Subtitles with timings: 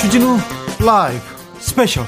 [0.00, 0.38] 주진우
[0.84, 1.20] 라이브
[1.58, 2.06] 스페셜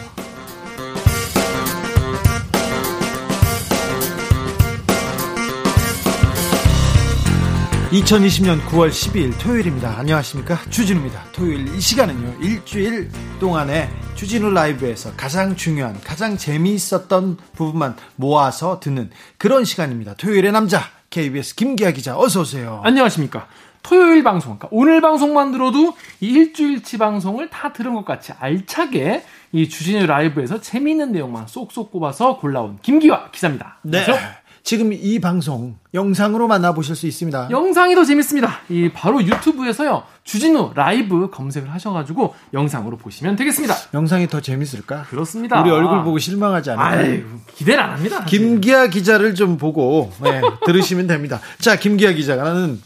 [7.90, 9.98] 2020년 9월 12일 토요일입니다.
[9.98, 10.60] 안녕하십니까.
[10.68, 11.24] 주진우입니다.
[11.32, 19.64] 토요일 이 시간은요, 일주일 동안에 주진우 라이브에서 가장 중요한, 가장 재미있었던 부분만 모아서 듣는 그런
[19.64, 20.14] 시간입니다.
[20.14, 22.80] 토요일의 남자, KBS 김기화 기자, 어서오세요.
[22.82, 23.46] 안녕하십니까.
[23.84, 29.68] 토요일 방송, 그러니까 오늘 방송만 들어도 이 일주일치 방송을 다 들은 것 같이 알차게 이
[29.68, 33.78] 주진우 라이브에서 재미있는 내용만 쏙쏙 꼽아서 골라온 김기화 기자입니다.
[33.82, 34.02] 네.
[34.02, 34.20] 그렇죠?
[34.68, 37.48] 지금 이 방송 영상으로 만나보실 수 있습니다.
[37.50, 38.60] 영상이 더 재밌습니다.
[38.68, 40.02] 이 바로 유튜브에서요.
[40.24, 43.74] 주진우 라이브 검색을 하셔가지고 영상으로 보시면 되겠습니다.
[43.94, 45.04] 영상이 더 재밌을까?
[45.04, 45.62] 그렇습니다.
[45.62, 47.24] 우리 얼굴 보고 실망하지 않을까?
[47.54, 48.26] 기대를 안 합니다.
[48.26, 51.40] 김기아 기자를 좀 보고 네, 들으시면 됩니다.
[51.58, 52.78] 자, 김기아 기자는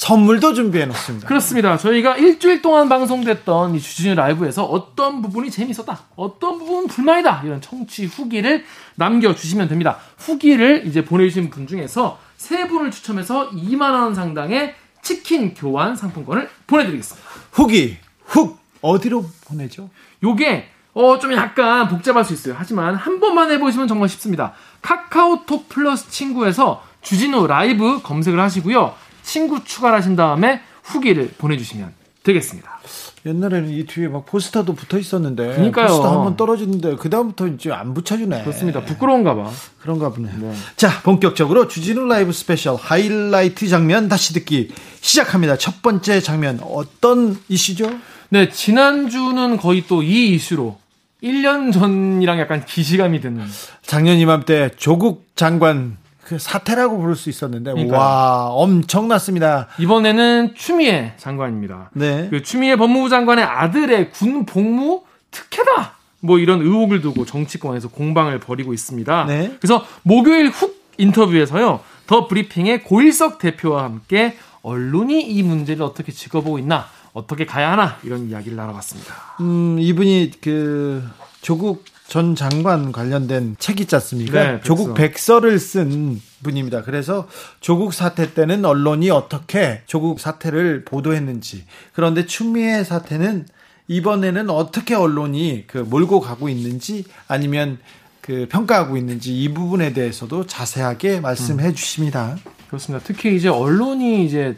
[0.00, 1.28] 선물도 준비해 놓습니다.
[1.28, 1.76] 그렇습니다.
[1.76, 8.06] 저희가 일주일 동안 방송됐던 이 주진우 라이브에서 어떤 부분이 재밌었다, 어떤 부분은 불만이다 이런 청취
[8.06, 9.98] 후기를 남겨주시면 됩니다.
[10.16, 17.28] 후기를 이제 보내주신 분 중에서 세 분을 추첨해서 2만 원 상당의 치킨 교환 상품권을 보내드리겠습니다.
[17.52, 19.90] 후기 훅 어디로 보내죠?
[20.24, 22.54] 요게 어, 좀 약간 복잡할 수 있어요.
[22.56, 24.54] 하지만 한 번만 해보시면 정말 쉽습니다.
[24.80, 28.94] 카카오톡 플러스 친구에서 주진우 라이브 검색을 하시고요.
[29.22, 32.80] 친구 추가를 하신 다음에 후기를 보내주시면 되겠습니다.
[33.26, 35.88] 옛날에는 이 뒤에 막 포스터도 붙어 있었는데 그러니까요.
[35.88, 38.42] 포스터 한 번 떨어지는데 그 다음부터 이제 안 붙여주네.
[38.42, 38.82] 그렇습니다.
[38.84, 39.50] 부끄러운가 봐.
[39.80, 40.30] 그런가 보네.
[40.38, 40.54] 네.
[40.76, 45.56] 자 본격적으로 주진우 라이브 스페셜 하이라이트 장면 다시 듣기 시작합니다.
[45.58, 47.90] 첫 번째 장면 어떤 이슈죠?
[48.30, 50.78] 네 지난주는 거의 또 이 이슈로
[51.22, 53.44] 1년 전이랑 약간 기시감이 드는.
[53.82, 55.98] 작년 이맘때 조국 장관
[56.30, 57.98] 그 사태라고 부를 수 있었는데 그러니까요.
[57.98, 59.66] 와 엄청났습니다.
[59.80, 61.90] 이번에는 추미애 장관입니다.
[61.92, 62.28] 네.
[62.30, 65.02] 그 추미애 법무부 장관의 아들의 군 복무
[65.32, 65.96] 특혜다.
[66.20, 69.24] 뭐 이런 의혹을 두고 정치권에서 공방을 벌이고 있습니다.
[69.24, 69.56] 네.
[69.60, 71.80] 그래서 목요일 훅 인터뷰에서요.
[72.06, 78.28] 더 브리핑의 고일석 대표와 함께 언론이 이 문제를 어떻게 짚어보고 있나, 어떻게 가야 하나 이런
[78.28, 79.14] 이야기를 나눠봤습니다.
[79.40, 81.02] 음, 이분이 그
[81.42, 84.42] 조국 전 장관 관련된 책 있지 않습니까?
[84.42, 86.82] 네, 조국 백서를 쓴 분입니다.
[86.82, 87.28] 그래서
[87.60, 93.46] 조국 사태 때는 언론이 어떻게 조국 사태를 보도했는지 그런데 추미애 사태는
[93.86, 97.78] 이번에는 어떻게 언론이 그 몰고 가고 있는지 아니면
[98.20, 101.74] 그 평가하고 있는지 이 부분에 대해서도 자세하게 말씀해 음.
[101.74, 102.36] 주십니다.
[102.66, 103.04] 그렇습니다.
[103.06, 104.56] 특히 이제 언론이 이제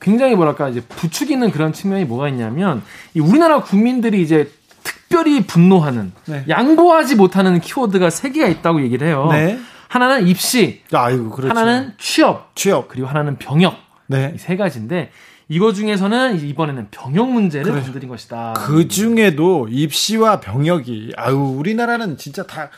[0.00, 2.82] 굉장히 뭐랄까 이제 부추기는 그런 측면이 뭐가 있냐면
[3.14, 6.44] 이 우리나라 국민들이 이제 특별히 분노하는 네.
[6.48, 9.28] 양보하지 못하는 키워드가 세 개가 있다고 얘기를 해요.
[9.30, 9.58] 네.
[9.88, 11.50] 하나는 입시, 아이고, 그렇죠.
[11.50, 13.76] 하나는 취업, 취업, 그리고 하나는 병역.
[14.06, 14.32] 네.
[14.34, 15.10] 이세 가지인데
[15.48, 17.82] 이거 중에서는 이번에는 병역 문제를 그래.
[17.82, 18.54] 건드린 것이다.
[18.56, 22.70] 그 중에도 입시와 병역이 아유 우리나라는 진짜 다다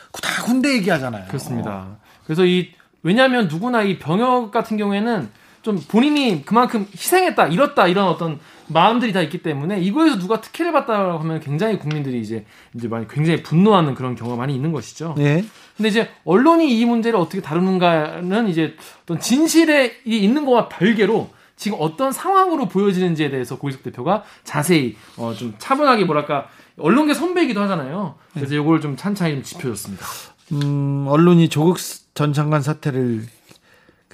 [0.43, 1.25] 군대 얘기하잖아요.
[1.27, 1.87] 그렇습니다.
[2.25, 2.71] 그래서 이
[3.01, 5.29] 왜냐하면 누구나 이 병역 같은 경우에는
[5.65, 11.17] 좀 본인이 그만큼 희생했다, 잃었다 이런 어떤 마음들이 다 있기 때문에 이거에서 누가 특혜를 받다고
[11.17, 12.45] 하면 굉장히 국민들이 이제
[12.75, 15.15] 이제 많이 굉장히 분노하는 그런 경우가 많이 있는 것이죠.
[15.17, 15.43] 네.
[15.75, 22.11] 근데 이제 언론이 이 문제를 어떻게 다루는가는 이제 어떤 진실에 있는 거와 별개로 지금 어떤
[22.11, 26.47] 상황으로 보여지는지에 대해서 고희석 대표가 자세히 어 좀 차분하게 뭐랄까
[26.77, 28.13] 언론계 선배이기도 하잖아요.
[28.35, 28.61] 그래서 네.
[28.61, 30.05] 이걸 좀 찬찬히 좀 짚어줬습니다.
[30.51, 31.77] 음, 언론이 조국
[32.13, 33.23] 전 장관 사태를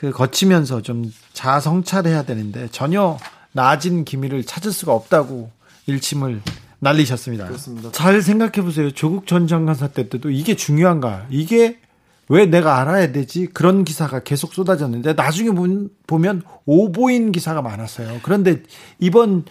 [0.02, 3.20] 그 거치면서 좀 자성찰해야 되는데 전혀
[3.52, 5.52] 나아진 기미를 찾을 수가 없다고
[5.86, 6.42] 일침을
[6.80, 7.46] 날리셨습니다.
[7.46, 7.92] 그렇습니다.
[7.92, 8.90] 잘 생각해 보세요.
[8.90, 11.28] 조국 전 장관 사태 때도 이게 중요한가?
[11.30, 11.78] 이게
[12.30, 13.46] 왜 내가 알아야 되지?
[13.46, 15.52] 그런 기사가 계속 쏟아졌는데 나중에
[16.08, 18.22] 보면 오보인 기사가 많았어요.
[18.24, 18.64] 그런데
[18.98, 19.46] 이번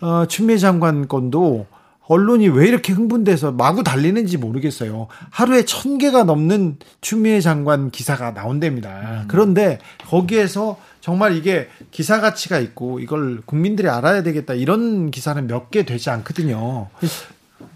[0.00, 1.66] 어, 추미애 장관 건도
[2.10, 5.06] 언론이 왜 이렇게 흥분돼서 마구 달리는지 모르겠어요.
[5.30, 8.88] 하루에 천 개가 넘는 추미애 장관 기사가 나온답니다.
[9.22, 9.24] 음.
[9.28, 9.78] 그런데
[10.08, 16.10] 거기에서 정말 이게 기사 가치가 있고 이걸 국민들이 알아야 되겠다 이런 기사는 몇 개 되지
[16.10, 16.88] 않거든요.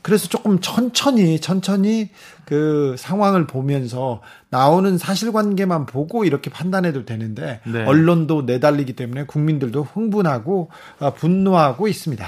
[0.03, 2.09] 그래서 조금 천천히 천천히
[2.45, 4.21] 그 상황을 보면서
[4.51, 7.85] 나오는 사실관계만 보고 이렇게 판단해도 되는데 네.
[7.85, 12.27] 언론도 내달리기 때문에 국민들도 흥분하고 어, 분노하고 있습니다.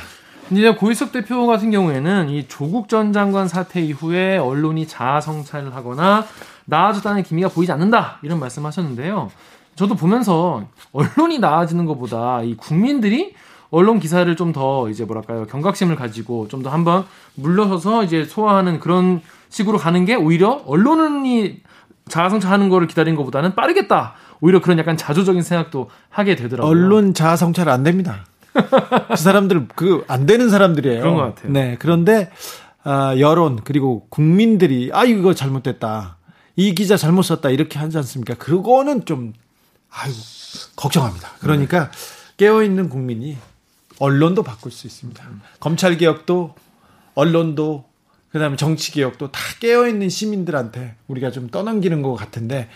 [0.50, 6.24] 이제 고일석 대표 같은 경우에는 이 조국 전 장관 사태 이후에 언론이 자아 성찰을 하거나
[6.66, 9.30] 나아졌다는 기미가 보이지 않는다 이런 말씀하셨는데요.
[9.74, 13.34] 저도 보면서 언론이 나아지는 것보다 이 국민들이
[13.70, 17.04] 언론 기사를 좀 더 이제 뭐랄까요 경각심을 가지고 좀 더 한번
[17.34, 21.60] 물러서서 이제 소화하는 그런 식으로 가는 게 오히려 언론이
[22.08, 24.14] 자아성찰하는 거를 기다린 것보다는 빠르겠다.
[24.40, 26.70] 오히려 그런 약간 자조적인 생각도 하게 되더라고요.
[26.70, 28.24] 언론 자아성찰 안 됩니다.
[29.08, 31.00] 그 사람들 그 안 되는 사람들이에요.
[31.00, 31.52] 그런 것 같아요.
[31.52, 31.76] 네.
[31.78, 32.30] 그런데
[32.82, 36.16] 아, 여론 그리고 국민들이 아 이거 잘못됐다.
[36.56, 38.34] 이 기자 잘못 썼다 이렇게 하지 않습니까?
[38.34, 39.32] 그거는 좀
[39.90, 40.12] 아유
[40.76, 41.30] 걱정합니다.
[41.40, 41.90] 그러니까
[42.36, 43.36] 깨어 있는 국민이
[43.98, 45.22] 언론도 바꿀 수 있습니다.
[45.60, 46.54] 검찰 개혁도
[47.14, 47.84] 언론도
[48.30, 52.68] 그다음에 정치 개혁도 다 깨어 있는 시민들한테 우리가 좀 떠넘기는 것 같은데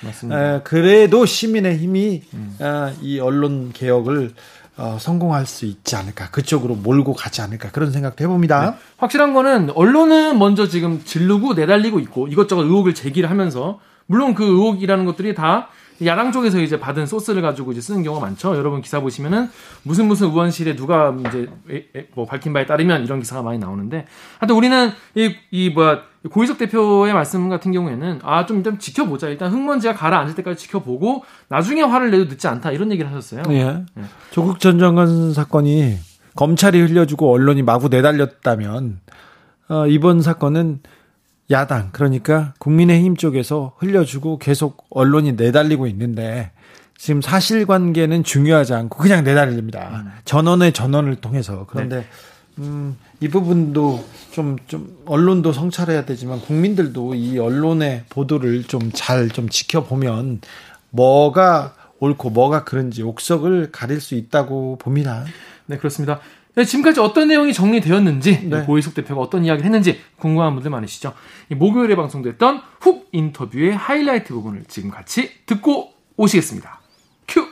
[0.56, 2.56] 에, 그래도 시민의 힘이 음.
[2.60, 4.32] 아, 이 언론 개혁을
[4.80, 8.76] 어, 성공할 수 있지 않을까 그쪽으로 몰고 가지 않을까 그런 생각도 해봅니다.
[8.96, 15.04] 확실한 거는 언론은 먼저 지금 질르고 내달리고 있고 이것저것 의혹을 제기를 하면서 물론 그 의혹이라는
[15.04, 15.68] 것들이 다
[16.06, 18.56] 야당 쪽에서 이제 받은 소스를 가지고 이제 쓰는 경우가 많죠.
[18.56, 19.48] 여러분 기사 보시면은
[19.82, 21.48] 무슨 무슨 의원실에 누가 이제
[22.14, 24.06] 뭐 밝힌 바에 따르면 이런 기사가 많이 나오는데
[24.38, 26.00] 하여튼 우리는 이, 이 뭐야
[26.30, 29.28] 고희석 대표의 말씀 같은 경우에는 아 좀 일단 지켜보자.
[29.28, 33.42] 일단 흙먼지가 가라앉을 때까지 지켜보고 나중에 화를 내도 늦지 않다 이런 얘기를 하셨어요.
[33.50, 33.84] 예.
[34.30, 35.96] 조국 전 장관 사건이
[36.36, 39.00] 검찰이 흘려주고 언론이 마구 내달렸다면
[39.68, 40.80] 어, 이번 사건은
[41.50, 46.50] 야당 그러니까 국민의힘 쪽에서 흘려주고 계속 언론이 내달리고 있는데
[46.96, 50.04] 지금 사실관계는 중요하지 않고 그냥 내달립니다.
[50.24, 52.04] 전원의 전원을 통해서 그런데
[52.58, 60.40] 음, 이 부분도 좀, 좀, 언론도 성찰해야 되지만 국민들도 이 언론의 보도를 좀 잘좀 지켜보면
[60.90, 65.24] 뭐가 옳고 뭐가 그런지 옥석을 가릴 수 있다고 봅니다.
[65.70, 66.18] 네, 그렇습니다.
[66.56, 68.62] 네, 지금까지 어떤 내용이 정리되었는지, 네.
[68.64, 71.14] 고희숙 대표가 어떤 이야기를 했는지 궁금한 분들 많으시죠?
[71.48, 76.80] 이 목요일에 방송됐던 훅 인터뷰의 하이라이트 부분을 지금 같이 듣고 오시겠습니다.
[77.28, 77.46] 큐!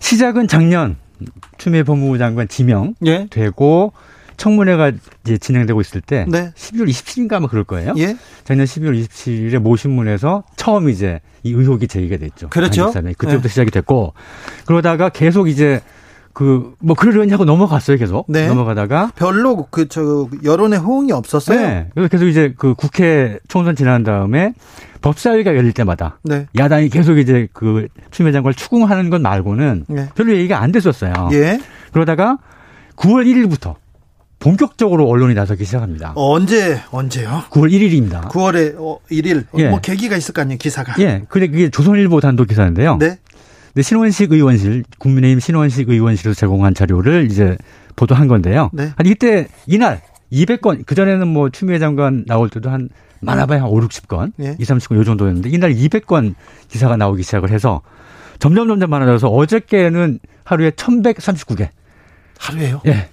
[0.00, 0.96] 시작은 작년
[1.56, 3.26] 추미애 법무부 장관 지명 예.
[3.30, 3.94] 되고
[4.36, 4.92] 청문회가
[5.24, 6.52] 이제 진행되고 있을 때 네.
[6.54, 7.94] 12월 27일인가 아마 그럴 거예요.
[7.96, 8.16] 예.
[8.44, 12.50] 작년 12월 27일에 모 신문에서 처음 이제 이 의혹이 제기가 됐죠.
[12.50, 12.92] 그렇죠.
[12.92, 13.48] 그때부터 네.
[13.48, 14.12] 시작이 됐고
[14.66, 15.80] 그러다가 계속 이제
[16.32, 18.48] 그 뭐 그러려니 하고 넘어갔어요 계속 네.
[18.48, 21.60] 넘어가다가 별로 그 저 여론의 호응이 없었어요.
[21.60, 21.88] 네.
[21.94, 24.54] 그래서 계속 이제 그 국회 총선 지난 다음에
[25.02, 26.46] 법사위가 열릴 때마다 네.
[26.56, 30.08] 야당이 계속 이제 그 추미애 장관을 추궁하는 것 말고는 네.
[30.14, 31.12] 별로 얘기가 안 됐었어요.
[31.32, 31.60] 예.
[31.92, 32.38] 그러다가
[32.96, 33.74] 9월 1일부터
[34.38, 36.12] 본격적으로 언론이 나서기 시작합니다.
[36.16, 37.42] 어, 언제 언제요?
[37.50, 38.28] 9월 1일입니다.
[38.28, 39.68] 9월에 어, 1일 예.
[39.68, 40.94] 뭐 계기가 있을 거 아니에요 기사가.
[40.98, 42.96] 예, 근데 그게 조선일보 단독 기사인데요.
[42.98, 43.18] 네.
[43.72, 47.56] 근데 신원식 의원실, 국민의힘 신원식 의원실에서 제공한 자료를 이제
[47.96, 48.70] 보도한 건데요.
[48.72, 48.92] 네.
[48.96, 52.88] 한 이때 이날 200건, 그 전에는 뭐 추미애 장관 나올 때도 한
[53.20, 54.56] 많아봐야 한 5, 60건, 예.
[54.58, 56.34] 2, 30건 요 정도였는데 이날 200건
[56.68, 57.80] 기사가 나오기 시작을 해서
[58.38, 61.68] 점점 점점 많아져서 어저께는 하루에 1139개.
[62.38, 62.82] 하루에요.
[62.86, 63.08] 예.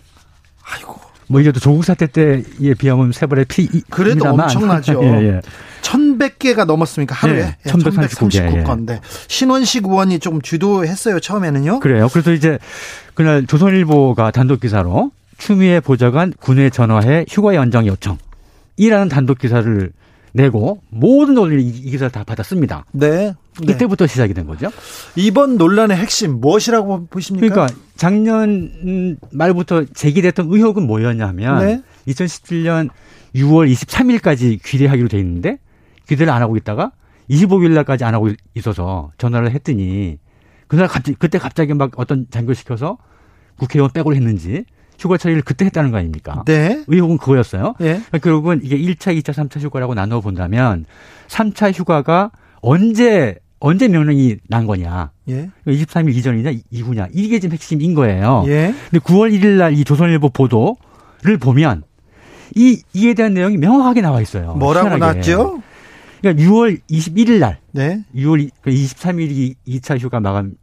[0.64, 0.99] 아이고.
[1.30, 2.42] 뭐또 조국 사태 때에
[2.78, 3.68] 비하면 세 번의 피.
[3.90, 5.00] 그래도 엄청나죠.
[5.06, 5.42] 예, 예.
[5.82, 11.80] 1100개가 넘었으니까 하루에 네, 1139 개, 1139 건데 신원식 의원이 좀 주도했어요 처음에는요.
[11.80, 12.10] 그래요.
[12.12, 12.58] 그래서 이제
[13.14, 18.18] 그날 조선일보가 단독 기사로 추미애 보좌관 군에 전화해 휴가 연장 요청
[18.78, 19.92] 이라는 단독 기사를
[20.34, 22.86] 내고 모든 언론이 이- 이 기사를 다 받았습니다.
[22.92, 23.34] 네.
[23.62, 23.74] 네.
[23.74, 24.70] 이때부터 시작이 된 거죠.
[25.16, 27.54] 이번 논란의 핵심 무엇이라고 보십니까?
[27.54, 31.82] 그러니까 작년 음, 말부터 제기됐던 의혹은 뭐였냐면 네.
[32.08, 32.90] 2017년
[33.36, 35.58] 6월 23일까지 귀대하기로 돼 있는데
[36.08, 36.92] 귀대를 안 하고 있다가
[37.30, 40.18] 25일 날까지 안 하고 있어서 전화를 했더니
[40.68, 42.98] 그날 갑자기 그때 갑자기 막 어떤 장교 시켜서
[43.58, 44.66] 국회의원 빼고 했는지
[45.00, 46.44] 휴가 처리를 그때 했다는 거 아닙니까?
[46.46, 46.84] 네.
[46.88, 47.74] 의혹은 그거였어요.
[47.82, 47.86] 예.
[47.94, 50.86] 그러니까 결국은 이게 1차, 2차, 3차 휴가라고 나눠 본다면
[51.28, 55.12] 3차 휴가가 언제 언제 명령이 난 거냐?
[55.30, 55.50] 예.
[55.68, 58.44] 23일 이전이냐 이후냐 이게 지금 핵심인 거예요.
[58.48, 58.74] 예.
[58.90, 61.84] 근데 9월 1일 날 이 조선일보 보도를 보면
[62.56, 64.54] 이 이에 대한 내용이 명확하게 나와 있어요.
[64.56, 64.98] 뭐라고.
[64.98, 65.62] 났죠?
[66.22, 68.04] 그러니까 6월 21일 날, 네.
[68.16, 70.54] 6월 23일이 2차 휴가 마감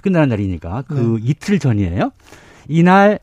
[0.00, 1.28] 끝나는 날이니까 그 네.
[1.30, 2.12] 이틀 전이에요.
[2.68, 3.18] 이날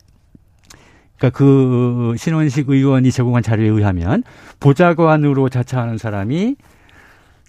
[1.20, 4.22] 그러니까 그 신원식 의원이 제공한 자료에 의하면
[4.58, 6.56] 보좌관으로 자처하는 사람이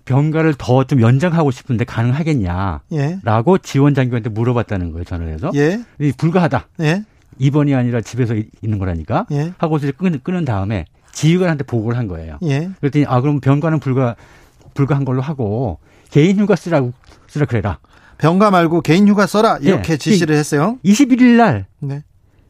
[0.05, 2.81] 병가를 더 좀 연장하고 싶은데 가능하겠냐?
[2.93, 3.19] 예.
[3.23, 5.51] 라고 지원 장교한테 물어봤다는 거예요, 전화를 해서.
[5.55, 5.81] 예.
[5.99, 6.67] 이 불가하다.
[6.81, 7.03] 예.
[7.39, 9.25] 입원이 아니라 집에서 이- 있는 거라니까.
[9.31, 9.53] 예.
[9.57, 12.39] 하고서 이제 끄는, 끄는 다음에 지휘관한테 보고를 한 거예요.
[12.43, 12.69] 예.
[12.81, 14.15] 그랬더니 아 그럼 병가는 불가
[14.73, 16.91] 불가한 걸로 하고 개인 휴가 쓰라고
[17.27, 17.77] 쓰라 그래라.
[18.17, 19.97] 병가 말고 개인 휴가 써라 이렇게 예.
[19.97, 20.77] 지시를 했어요.
[20.83, 22.03] 21일 날 네.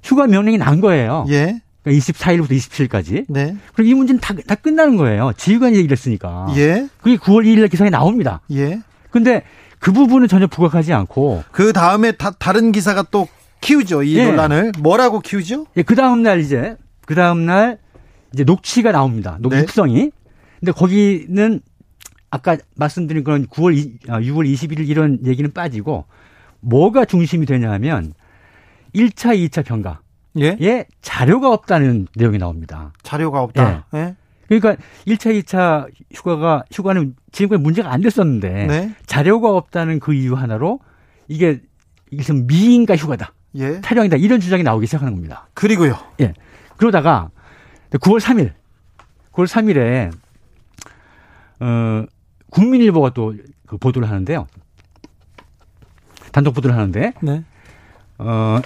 [0.04, 1.26] 휴가 명령이 난 거예요.
[1.30, 1.62] 예.
[1.84, 3.26] 그러니까 24일부터 27일까지.
[3.28, 3.56] 네.
[3.74, 5.32] 그리고 이 문제는 다, 다 끝나는 거예요.
[5.36, 6.48] 지휘관이 얘기를 했으니까.
[6.56, 6.88] 예.
[7.02, 8.42] 그게 9월 2일 날 기사에 나옵니다.
[8.52, 8.82] 예.
[9.10, 9.44] 근데
[9.80, 13.28] 그 부분은 전혀 부각하지 않고 그 다음에 다, 다른 기사가 또
[13.62, 14.04] 키우죠.
[14.04, 14.26] 이 예.
[14.26, 14.74] 논란을.
[14.80, 15.66] 뭐라고 키우죠?
[15.86, 17.80] 그 다음 날 이제 그 다음 날
[18.34, 19.38] 이제 녹취가 나옵니다.
[19.40, 19.60] 녹 네.
[19.60, 20.12] 육성이.
[20.60, 21.62] 근데 거기는
[22.30, 26.06] 아까 말씀드린 그런 9월, 이, 아, 6월 21일 이런 얘기는 빠지고
[26.62, 28.14] 뭐가 중심이 되냐면
[28.96, 29.96] 1차, 2차 병가에
[30.40, 30.86] 예?
[31.02, 32.94] 자료가 없다는 내용이 나옵니다.
[33.04, 33.86] 자료가 없다.
[33.94, 34.16] 예.
[34.48, 34.76] 그러니까
[35.08, 38.96] 1차, 2차 휴가가 휴가는 지금까지 문제가 안 됐었는데 네.
[39.06, 40.80] 자료가 없다는 그 이유 하나로
[41.28, 41.62] 이게
[42.12, 43.34] 이게 미인가 휴가다.
[43.56, 43.80] 예.
[43.82, 44.18] 타령이다.
[44.18, 45.48] 이런 주장이 나오기 시작하는 겁니다.
[45.54, 45.98] 그리고요.
[46.20, 46.34] 예.
[46.76, 47.30] 그러다가
[47.92, 48.52] 9월 3일,
[49.32, 50.12] 9월 3일에
[51.62, 52.06] 어
[52.50, 53.34] 국민일보가 또
[53.72, 54.48] 그 보도를 하는데요.
[56.34, 57.46] 단독 보도를 하는데 네.
[58.24, 58.62] 어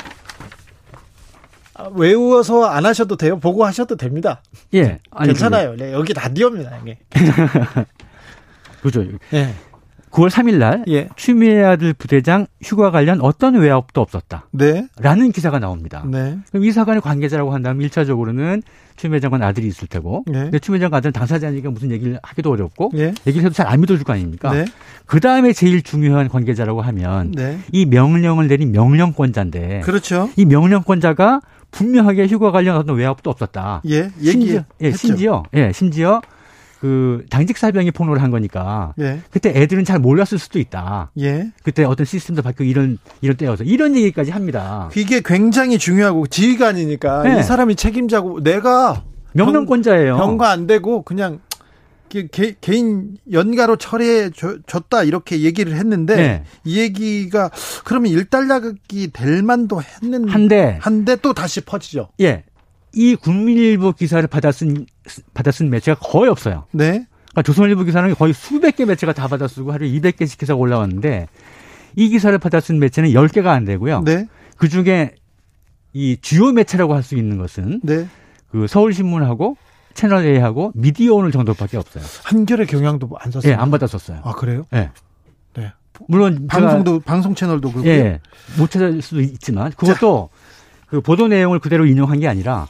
[1.76, 3.40] 아, 외워서 안 하셔도 돼요.
[3.40, 4.42] 보고 하셔도 됩니다.
[4.74, 5.00] 예.
[5.12, 5.76] 아니, 괜찮아요.
[5.76, 6.78] 네, 여기 라디오입니다.
[6.78, 6.98] 이게.
[8.82, 9.04] 그죠.
[9.34, 9.54] 예.
[10.16, 11.10] 9월 3일 날 예.
[11.18, 14.48] 추미애 아들 부대장 휴가 관련 어떤 외압도 없었다.
[14.52, 14.88] 네.
[14.98, 16.06] 라는 기사가 나옵니다.
[16.10, 16.38] 네.
[16.52, 18.64] 그럼 이 사건의 관계자라고 한다면 1차적으로는
[18.96, 20.44] 추미애 장관 아들이 있을 테고 네.
[20.44, 23.14] 근데 추미애 장관 아들은 당사자니까 무슨 얘기를 하기도 어렵고 예.
[23.28, 24.54] 얘기를 해도 잘 안 믿어줄 거 아닙니까?
[24.54, 24.64] 네.
[25.06, 27.60] 그 다음에 제일 중요한 관계자라고 하면 네.
[27.72, 30.30] 이 명령을 내린 명령권자인데 그렇죠.
[30.38, 31.42] 이 명령권자가
[31.72, 33.82] 분명하게 휴가 관련 어떤 외압도 없었다.
[33.90, 34.12] 예.
[34.22, 36.22] 심지어, 얘기 예, 심지어, 예, 심지어
[36.86, 39.20] 그 당직 사병이 폭로를 한 거니까 예.
[39.32, 41.10] 그때 애들은 잘 몰랐을 수도 있다.
[41.20, 41.52] 예.
[41.64, 44.92] 그때 어떤 시스템도 바뀌고 이런 이런 때여서 이런 얘기까지 합니다.
[44.96, 47.40] 이게 굉장히 중요하고 지휘관이니까 네.
[47.40, 49.02] 이 사람이 책임자고 내가
[49.34, 50.18] 명령권자예요.
[50.18, 51.40] 병가 안 되고 그냥
[52.08, 56.44] 개, 개- 개인 연가로 처리해 줘- 줬다 이렇게 얘기를 했는데 네.
[56.66, 57.50] 이 얘기가
[57.84, 62.10] 그러면 일단락이 될 만도 했는 한데 한데 또 다시 퍼지죠.
[62.22, 62.44] 예.
[62.96, 64.86] 이 국민일보 기사를 받아쓴
[65.34, 66.66] 받아쓴 매체가 거의 없어요.
[66.72, 67.06] 네.
[67.32, 71.28] 그러니까 조선일보 기사는 거의 수백 개 매체가 다 받아쓰고 하루에 200개씩 기사가 올라왔는데
[71.98, 74.02] 이 기사를 받아쓴 매체는 10개가 안 되고요.
[74.04, 74.28] 네.
[74.58, 75.16] 그 중에
[75.94, 78.08] 이 주요 매체라고 할 수 있는 것은 네.
[78.50, 79.58] 그 서울신문하고
[79.94, 82.04] 채널 A하고 미디어 오늘 정도밖에 없어요.
[82.24, 83.52] 한겨레 경향도 안 썼어요.
[83.52, 84.22] 예, 안 받았었어요.
[84.24, 84.66] 아 그래요?
[84.74, 84.92] 예.
[85.56, 85.72] 네.
[86.08, 87.88] 물론 방송도 방송 채널도 그렇고.
[87.88, 88.20] 예,
[88.58, 90.30] 못 찾을 수도 있지만 그것도
[90.88, 92.68] 그 보도 내용을 그대로 인용한 게 아니라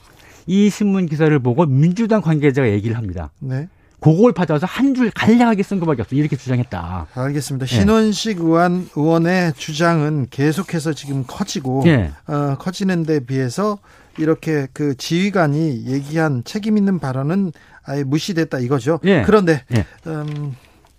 [0.48, 3.32] 이 신문 기사를 보고 민주당 관계자가 얘기를 합니다.
[3.40, 3.68] 네.
[4.00, 6.16] 그걸 받아서 한 줄 간략하게 쓴 것밖에 없어.
[6.16, 7.08] 이렇게 주장했다.
[7.16, 7.64] 알겠습니다.
[7.64, 7.68] 예.
[7.68, 12.12] 신원식 의원, 의원의 주장은 계속해서 지금 커지고 예.
[12.28, 13.80] 어, 커지는 데 비해서
[14.18, 17.52] 이렇게 그 지휘관이 얘기한 책임 있는 발언은
[17.84, 19.00] 아예 무시됐다 이거죠.
[19.06, 19.24] 예.
[19.26, 19.86] 그런데 예.
[20.08, 20.56] 음,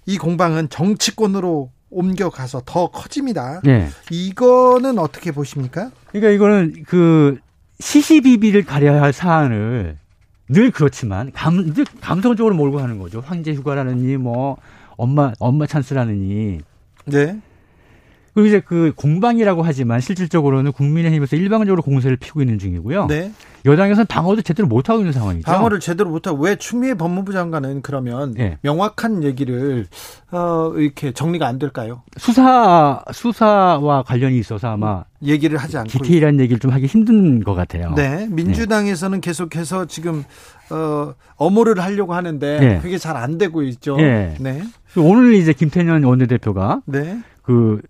[0.07, 3.61] 이 공방은 정치권으로 옮겨가서 더 커집니다.
[3.67, 3.89] 예.
[4.11, 5.91] 이거는 어떻게 보십니까?
[6.11, 7.39] 그러니까 이거는 그
[7.79, 9.97] 시시비비를 가려야 할 사안을
[10.49, 13.21] 늘 그렇지만 감, 늘 감성적으로 몰고 가는 거죠.
[13.25, 14.57] 황제 휴가라느니 뭐
[14.97, 16.61] 엄마 엄마 찬스라느니
[17.07, 17.41] 네.
[18.37, 23.07] 그리고 이제 그 공방이라고 하지만 실질적으로는 국민의힘에서 일방적으로 공세를 피고 있는 중이고요.
[23.07, 23.33] 네.
[23.65, 25.51] 여당에서는 방어도 제대로 못 하고 있는 상황이죠.
[25.51, 28.59] 방어를 제대로 못하고 왜 추미애 법무부 장관은 그러면 예.
[28.61, 29.87] 명확한 얘기를
[30.31, 32.03] 어, 이렇게 정리가 안 될까요?
[32.19, 37.95] 수사 수사와 관련이 있어서 아마 얘기를 하지 않고 디테일한 얘기를 좀 하기 힘든 것 같아요.
[37.97, 40.25] 네, 민주당에서는 계속해서 지금
[40.69, 42.79] 어, 엄호를 하려고 하는데 네.
[42.81, 43.97] 그게 잘 안 되고 있죠.
[43.97, 44.35] 네.
[44.39, 44.63] 네,
[44.95, 47.81] 오늘 이제 김태년 원내대표가 네, 그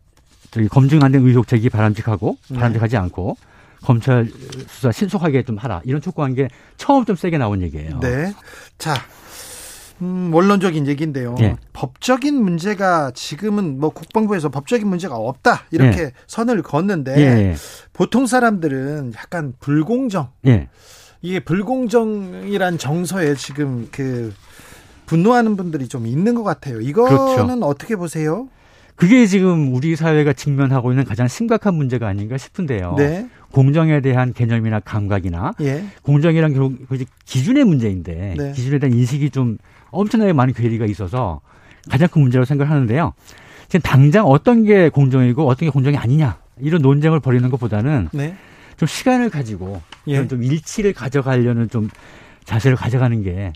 [0.56, 2.56] 저기 검증 안 된 의혹 제기 바람직하고 네.
[2.56, 3.36] 바람직하지 않고
[3.82, 4.26] 검찰
[4.68, 6.48] 수사 신속하게 좀 하라 이런 촉구한 게
[6.78, 8.00] 처음 좀 세게 나온 얘기예요.
[8.00, 8.32] 네.
[8.78, 8.94] 자,
[10.00, 11.34] 음, 원론적인 얘기인데요.
[11.40, 11.56] 예.
[11.75, 17.54] 법적인 문제가 지금은 뭐 국방부에서 법적인 문제가 없다 이렇게 선을 걷는데 예,
[17.92, 20.68] 보통 사람들은 약간 불공정 예.
[21.20, 24.32] 이게 불공정이란 정서에 지금 그
[25.04, 26.80] 분노하는 분들이 좀 있는 것 같아요.
[26.80, 27.66] 이거는 그렇죠.
[27.66, 28.48] 어떻게 보세요?
[28.96, 32.94] 그게 지금 우리 사회가 직면하고 있는 가장 심각한 문제가 아닌가 싶은데요.
[32.96, 38.52] 네, 공정에 대한 개념이나 감각이나 예, 공정이란 결국 그 기준의 문제인데 네.
[38.52, 39.58] 기준에 대한 인식이 좀
[39.90, 41.40] 엄청나게 많은 괴리가 있어서
[41.90, 43.12] 가장 큰 문제라고 생각하는데요.
[43.68, 48.34] 지금 당장 어떤 게 공정이고 어떤 게 공정이 아니냐 이런 논쟁을 벌이는 것보다는 네,
[48.78, 50.26] 좀 시간을 가지고 예.
[50.26, 51.90] 좀 일치를 가져가려는 좀
[52.44, 53.52] 자세를 가져가는 게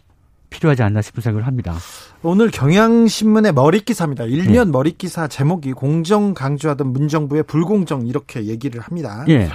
[0.50, 1.76] 필요하지 않나 싶은 생각을 합니다.
[2.22, 4.24] 오늘 경향신문의 머리 기사입니다.
[4.24, 4.70] 일면 예.
[4.70, 9.24] 머리 기사 제목이 공정 강조하던 문정부의 불공정 이렇게 얘기를 합니다.
[9.28, 9.48] 예,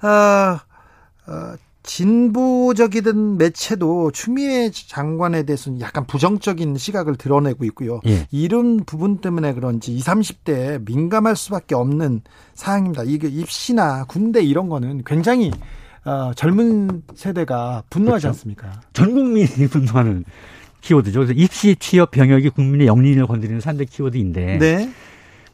[0.00, 0.60] 아,
[1.26, 8.00] 어, 진보적이든 매체도 추미애 장관에 대해서는 약간 부정적인 시각을 드러내고 있고요.
[8.06, 8.26] 예.
[8.30, 12.22] 이런 부분 때문에 그런지 20, 30대에 민감할 수밖에 없는
[12.54, 13.04] 사항입니다.
[13.04, 15.52] 이게 입시나 군대 이런 거는 굉장히
[16.04, 18.28] 어, 젊은 세대가 분노하지 그렇죠.
[18.28, 18.80] 않습니까?
[18.92, 20.24] 전 국민이 분노하는
[20.80, 21.20] 키워드죠.
[21.20, 24.90] 그래서 입시, 취업, 병역이 국민의 영린을 건드리는 3대 키워드인데 네.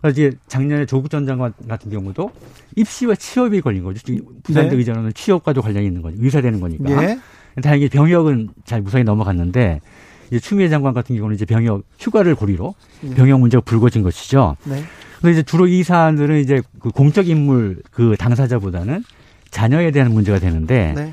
[0.00, 2.33] 그래서 이제 작년에 조국 전 장관 같은 경우도
[2.76, 4.00] 입시와 취업이 걸린 거죠.
[4.42, 4.76] 부산대 네.
[4.76, 6.16] 의전은 취업과도 관련이 있는 거죠.
[6.21, 7.02] 의사 되는 거니까.
[7.04, 7.19] 예.
[7.62, 9.80] 다행히 병역은 잘 무사히 넘어갔는데
[10.28, 13.14] 이제 추미애 장관 같은 경우는 이제 병역 휴가를 고리로 예.
[13.14, 14.57] 병역 문제가 불거진 것이죠.
[14.64, 14.83] 네.
[15.21, 19.04] 그래서 이제 주로 이 사안들은 이제 그 공적 인물 그 당사자보다는
[19.50, 21.12] 자녀에 대한 문제가 되는데 네.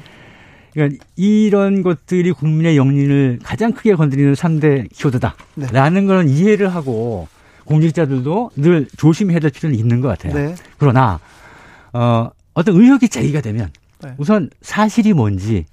[0.74, 6.08] 그러니까 이런 것들이 국민의 영린을 가장 크게 건드리는 3대 키워드다라는 네.
[6.08, 7.28] 걸 이해를 하고
[7.66, 10.34] 공직자들도 늘 조심해야 될 필요는 있는 것 같아요.
[10.34, 10.56] 네.
[10.78, 11.20] 그러나
[11.94, 13.72] 어, 어떤 의혹이 제기가 되면
[14.04, 14.14] 네.
[14.18, 15.66] 우선 사실이 뭔지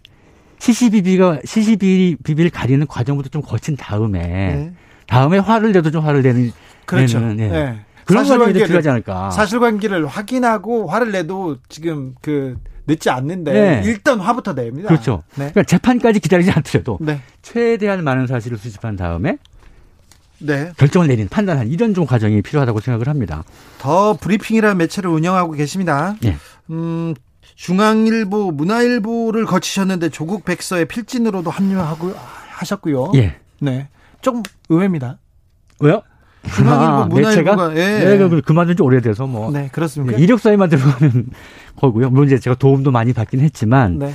[0.59, 4.73] 시시비비가 시시비비를 가리는 과정부터 좀 거친 다음에 네.
[5.07, 6.51] 다음에 화를 내도 좀 화를 내는
[6.87, 7.21] 그렇죠.
[7.21, 7.49] 내는, 예.
[7.49, 7.84] 네.
[8.05, 9.31] 그런 사실관계를- 필요하지 않을까.
[9.31, 12.57] 사실관계를 확인하고 화를 내도 지금 그
[12.87, 13.83] 늦지 않는데 네.
[13.85, 14.89] 일단 화부터 냅니다.
[14.89, 15.23] 그렇죠.
[15.37, 15.51] 네.
[15.51, 17.21] 그러니까 재판까지 기다리지 않더라도 네.
[17.43, 19.39] 최대한 많은 사실을 수집한 다음에
[20.39, 20.73] 네.
[20.77, 23.45] 결정을 내리는 판단하는 이런 좀 과정이 필요하다고 생각을 합니다.
[23.79, 26.17] 더 브리핑이라는 매체를 운영하고 계십니다.
[26.25, 26.37] 예.
[26.71, 27.15] 음,
[27.55, 32.13] 중앙일보, 문화일보를 거치셨는데 조국 백서의 필진으로도 합류하고
[32.51, 33.13] 하셨고요.
[33.15, 33.37] 예.
[33.61, 33.89] 네.
[34.21, 35.19] 조금 의외입니다.
[35.81, 36.03] 왜요?
[36.55, 37.77] 중앙일보, 아, 문화일보가 매체가?
[37.77, 38.17] 예.
[38.17, 40.19] 네, 그 그만둔 지 오래돼서 뭐 네, 그렇습니까?
[40.19, 41.27] 이력서에만 들어가는
[41.77, 42.11] 거고요.
[42.11, 44.13] 물론 이제 제가 도움도 많이 받긴 했지만 네.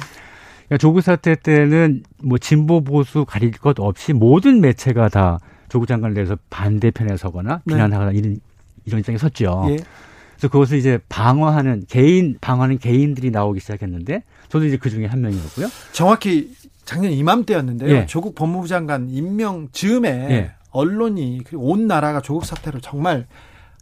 [0.67, 6.13] 그러니까 조국 사태 때는 뭐 진보 보수 가릴 것 없이 모든 매체가 다 조국 장관에
[6.13, 7.73] 대해서 반대편에 서거나 네.
[7.75, 8.37] 비난하거나 이런
[8.85, 9.65] 이런 입장에 섰죠.
[9.69, 9.75] 예.
[9.75, 15.67] 그래서 그것을 이제 방어하는 개인 방어하는 개인들이 나오기 시작했는데 저도 이제 그 중에 한 명이었고요.
[15.91, 16.51] 정확히
[16.85, 17.89] 작년 이맘때였는데요.
[17.95, 18.05] 예.
[18.05, 20.51] 조국 법무부 장관 임명 즈음에 예.
[20.71, 23.27] 언론이 그리고 온 나라가 조국 사태로 정말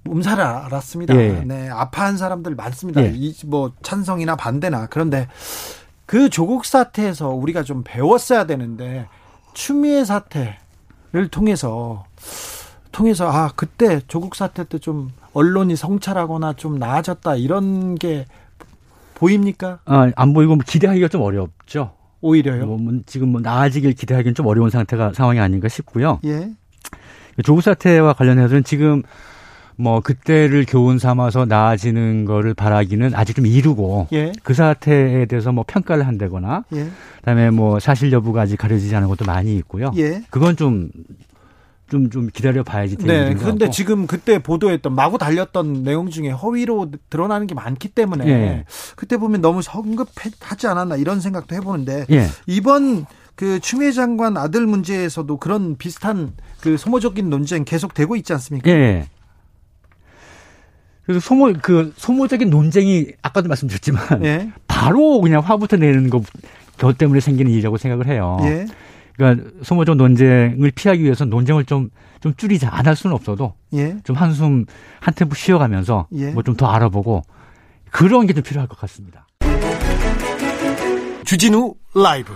[0.03, 1.15] 몸살을 앓았습니다.
[1.15, 1.43] 예.
[1.45, 3.03] 네, 아파한 사람들 많습니다.
[3.03, 3.13] 예.
[3.13, 5.27] 이뭐 찬성이나 반대나 그런데
[6.05, 9.07] 그 조국 사태에서 우리가 좀 배웠어야 되는데
[9.53, 12.05] 추미애 사태를 통해서
[12.91, 18.25] 통해서 아 그때 조국 사태 때 좀 언론이 성찰하거나 좀 나아졌다 이런 게
[19.15, 19.79] 보입니까?
[19.85, 21.91] 아, 안 보이고 뭐 기대하기가 좀 어렵죠.
[22.21, 22.65] 오히려요.
[22.65, 26.19] 뭐, 뭐 지금 뭐 나아지길 기대하기는 좀 어려운 상태가 상황이 아닌가 싶고요.
[26.25, 26.49] 예.
[27.43, 29.03] 조국 사태와 관련해서는 지금
[29.75, 34.31] 뭐 그때를 교훈 삼아서 나아지는 거를 바라기는 아직 좀 이르고 예.
[34.43, 36.87] 그 사태에 대해서 뭐 평가를 한다거나 예.
[37.19, 39.91] 그다음에 뭐 사실 여부가 아직 가려지지 않은 것도 많이 있고요.
[39.95, 40.23] 예.
[40.29, 40.89] 그건 좀
[41.89, 43.35] 좀 좀 기다려 봐야지 되는 네.
[43.35, 43.69] 그런데.
[43.69, 48.65] 지금 그때 보도했던 마구 달렸던 내용 중에 허위로 드러나는 게 많기 때문에 예.
[48.95, 52.27] 그때 보면 너무 성급하지 않았나 이런 생각도 해보는데 예.
[52.45, 53.05] 이번
[53.37, 58.69] 그 추미애 장관 아들 문제에서도 그런 비슷한 그 소모적인 논쟁 계속되고 있지 않습니까?
[58.71, 59.07] 예.
[61.05, 64.51] 그래서 소모 그 소모적인 논쟁이 아까도 말씀드렸지만 예.
[64.67, 68.39] 바로 그냥 화부터 내는 거저 때문에 생기는 일이라고 생각을 해요.
[68.41, 68.65] 예.
[69.15, 72.69] 그러니까 소모적 논쟁을 피하기 위해서 논쟁을 좀, 좀 줄이자.
[72.71, 73.97] 안 할 수는 없어도 예.
[74.03, 74.65] 좀 한숨,
[74.99, 76.31] 한 템포 쉬어가면서 예.
[76.31, 77.21] 뭐좀 더 알아보고
[77.91, 79.27] 그런 게 좀 필요할 것 같습니다.
[81.23, 82.33] 주진우 라이브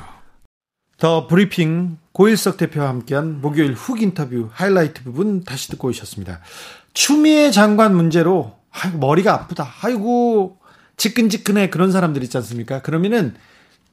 [1.01, 6.41] 더 브리핑 고일석 대표와 함께한 목요일 훅 인터뷰 하이라이트 부분 다시 듣고 오셨습니다.
[6.93, 9.73] 추미애 장관 문제로 아이고 머리가 아프다.
[9.81, 10.59] 아이고
[10.97, 12.83] 지끈지끈해 그런 사람들 있지 않습니까?
[12.83, 13.33] 그러면은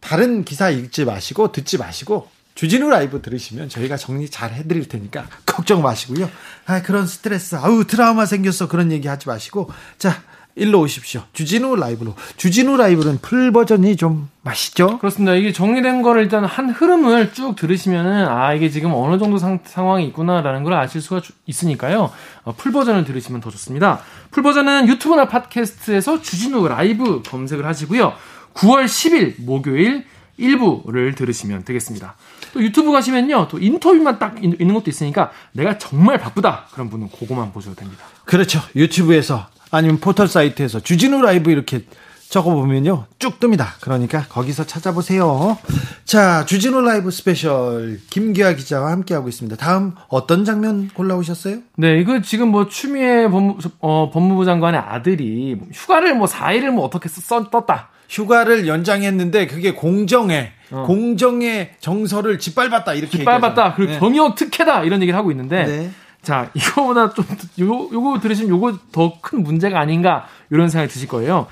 [0.01, 5.81] 다른 기사 읽지 마시고 듣지 마시고 주진우 라이브 들으시면 저희가 정리 잘 해드릴 테니까 걱정
[5.81, 6.29] 마시고요.
[6.67, 10.23] 아 그런 스트레스, 아우 트라우마 생겼어 그런 얘기 하지 마시고 자
[10.59, 11.23] 일로 오십시오.
[11.33, 12.15] 주진우 라이브로.
[12.37, 14.99] 주진우 라이브는 full 버전이 좀 맛있죠?
[14.99, 15.35] 그렇습니다.
[15.35, 20.07] 이게 정리된 거를 일단 한 흐름을 쭉 들으시면은 아 이게 지금 어느 정도 상, 상황이
[20.07, 22.11] 있구나라는 걸 아실 수가 주- 있으니까요.
[22.45, 24.01] 어, full 버전을 들으시면 더 좋습니다.
[24.31, 28.13] full 버전은 유튜브나 팟캐스트에서 주진우 라이브 검색을 하시고요.
[28.55, 30.05] 9월 10일 목요일
[30.37, 32.15] 일부를 들으시면 되겠습니다.
[32.55, 33.49] 또 유튜브 가시면요.
[33.51, 36.67] 또 인터뷰만 딱 있- 있는 것도 있으니까 내가 정말 바쁘다.
[36.73, 38.05] 그런 분은 그거만 보셔도 됩니다.
[38.25, 38.61] 그렇죠.
[38.77, 41.83] 유튜브에서 아니면 포털 사이트에서 주진우 라이브 이렇게
[42.31, 43.07] 적어보면요.
[43.19, 43.65] 쭉 뜹니다.
[43.81, 45.57] 그러니까 거기서 찾아보세요.
[46.05, 49.57] 자, 주진우 라이브 스페셜 김기화 기자와 함께하고 있습니다.
[49.57, 51.59] 다음 어떤 장면 골라오셨어요?
[51.77, 56.85] 네, 이거 지금 뭐 추미애 법무, 어, 법무부 장관의 아들이 뭐 휴가를 뭐 4일을 뭐
[56.85, 57.89] 어떻게 써, 써- 썼다.
[58.11, 60.85] 휴가를 연장했는데 그게 공정에 어.
[60.87, 63.49] 공정의 정서를 짓밟았다 이렇게 뒷밟았다.
[63.51, 63.75] 얘기하죠.
[63.77, 63.99] 그리고 네.
[63.99, 64.83] 병역 특혜다.
[64.85, 65.65] 이런 얘기를 하고 있는데.
[65.65, 65.91] 네.
[66.23, 67.25] 자, 이거보다 좀,
[67.61, 70.27] 요, 요거 들으시면 요거 더 큰 문제가 아닌가.
[70.51, 71.47] 이런 생각이 드실 거예요.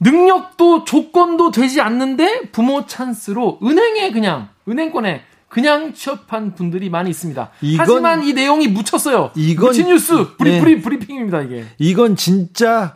[0.00, 7.50] 능력도 조건도 되지 않는데 부모 찬스로 은행에 그냥, 은행권에 그냥 취업한 분들이 많이 있습니다.
[7.60, 9.30] 이건- 하지만 이 내용이 묻혔어요.
[9.34, 10.60] 이건- 묻힌 뉴스, 브리, 네.
[10.60, 11.64] 브리, 브리핑입니다, 이게.
[11.78, 12.94] 이건 진짜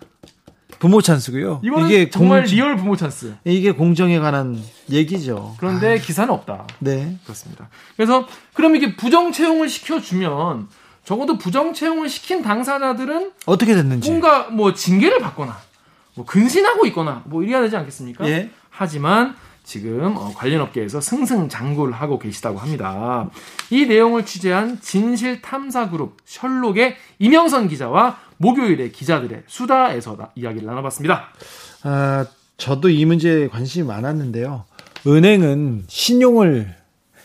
[0.79, 1.63] 부모 찬스고요.
[1.87, 3.37] 이게 정말 공- real 부모 찬스.
[3.45, 4.59] 이게 공정에 관한
[4.91, 5.55] 얘기죠.
[5.59, 6.67] 그런데 기사는 없다.
[6.79, 7.17] 네.
[7.25, 7.69] 그렇습니다.
[7.97, 10.69] 그래서 그럼 이게 부정 채용을 시켜주면
[11.05, 14.09] 적어도 부정 채용을 시킨 당사자들은 어떻게 됐는지.
[14.09, 15.57] 뭔가 뭐 징계를 받거나
[16.15, 18.27] 뭐 근신하고 있거나 뭐 이래야 되지 않겠습니까?
[18.29, 18.51] 예.
[18.71, 23.31] 하지만 지금 어, 관련 업계에서 승승장구를 하고 계시다고 합니다.
[23.71, 31.31] 이 내용을 취재한 진실 탐사 그룹 셜록의 이명선 기자와 목요일에 기자들의 수다에서 나, 이야기를 나눠봤습니다.
[31.83, 34.65] 아, 저도 이 문제에 관심이 많았는데요.
[35.07, 36.75] 은행은 신용을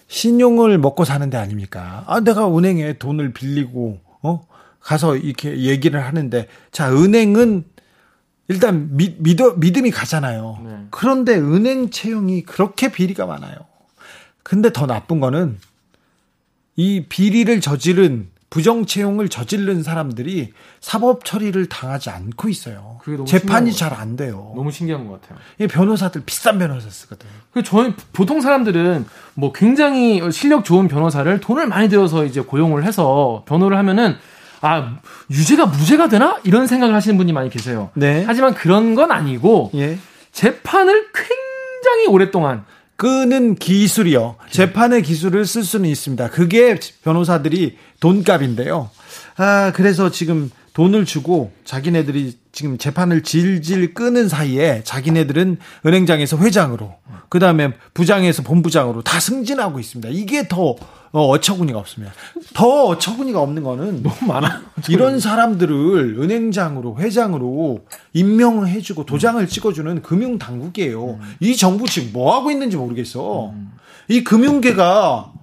[0.10, 2.04] 신용을 먹고 사는 데 아닙니까?
[2.08, 4.46] 아, 내가 은행에 돈을 빌리고 어
[4.82, 7.64] 가서 이렇게 얘기를 하는데 자 은행은
[8.50, 10.60] 일단 믿, 믿어, 믿음이 가잖아요.
[10.66, 10.78] 네.
[10.90, 13.56] 그런데 은행 채용이 그렇게 비리가 많아요.
[14.42, 15.60] 근데 더 나쁜 거는
[16.76, 23.00] 이 비리를 저지른 부정 채용을 저지른 사람들이 사법 처리를 당하지 않고 있어요.
[23.28, 24.54] 재판이 잘 안 돼요.
[24.56, 25.40] 너무 신기한 것 같아요.
[25.60, 27.32] 이 변호사들 비싼 변호사 쓰거든요.
[27.52, 33.44] 그 저희 보통 사람들은 뭐 굉장히 실력 좋은 변호사를 돈을 많이 들여서 이제 고용을 해서
[33.48, 34.16] 변호를 하면은
[34.62, 34.98] 아
[35.32, 37.90] 유죄가 무죄가 되나 이런 생각을 하시는 분이 많이 계세요.
[37.94, 38.24] 네.
[38.26, 39.98] 하지만 그런 건 아니고 예.
[40.32, 42.66] 재판을 굉장히 오랫동안
[43.00, 44.36] 끄는 기술이요.
[44.52, 46.30] 재판의 기술을 쓸 수는 있습니다.
[46.32, 48.90] 그게 변호사들이 돈값인데요.
[49.38, 56.96] 아, 그래서 지금 돈을 주고 자기네들이 지금 재판을 질질 끄는 사이에 자기네들은 은행장에서 회장으로,
[57.30, 60.10] 그 다음에 부장에서 본부장으로 다 승진하고 있습니다.
[60.12, 60.76] 이게 더
[61.12, 62.14] 어, 어처구니가 없습니다.
[62.54, 64.62] 더 어처구니가 없는 거는 너무 많아.
[64.90, 71.06] 이런 사람들을 은행장으로 회장으로 임명을 해주고 도장을 찍어주는 금융 당국이에요.
[71.14, 71.36] 음.
[71.40, 73.50] 이 정부 지금 뭐 하고 있는지 모르겠어.
[73.50, 73.72] 음.
[74.08, 75.34] 이 금융계가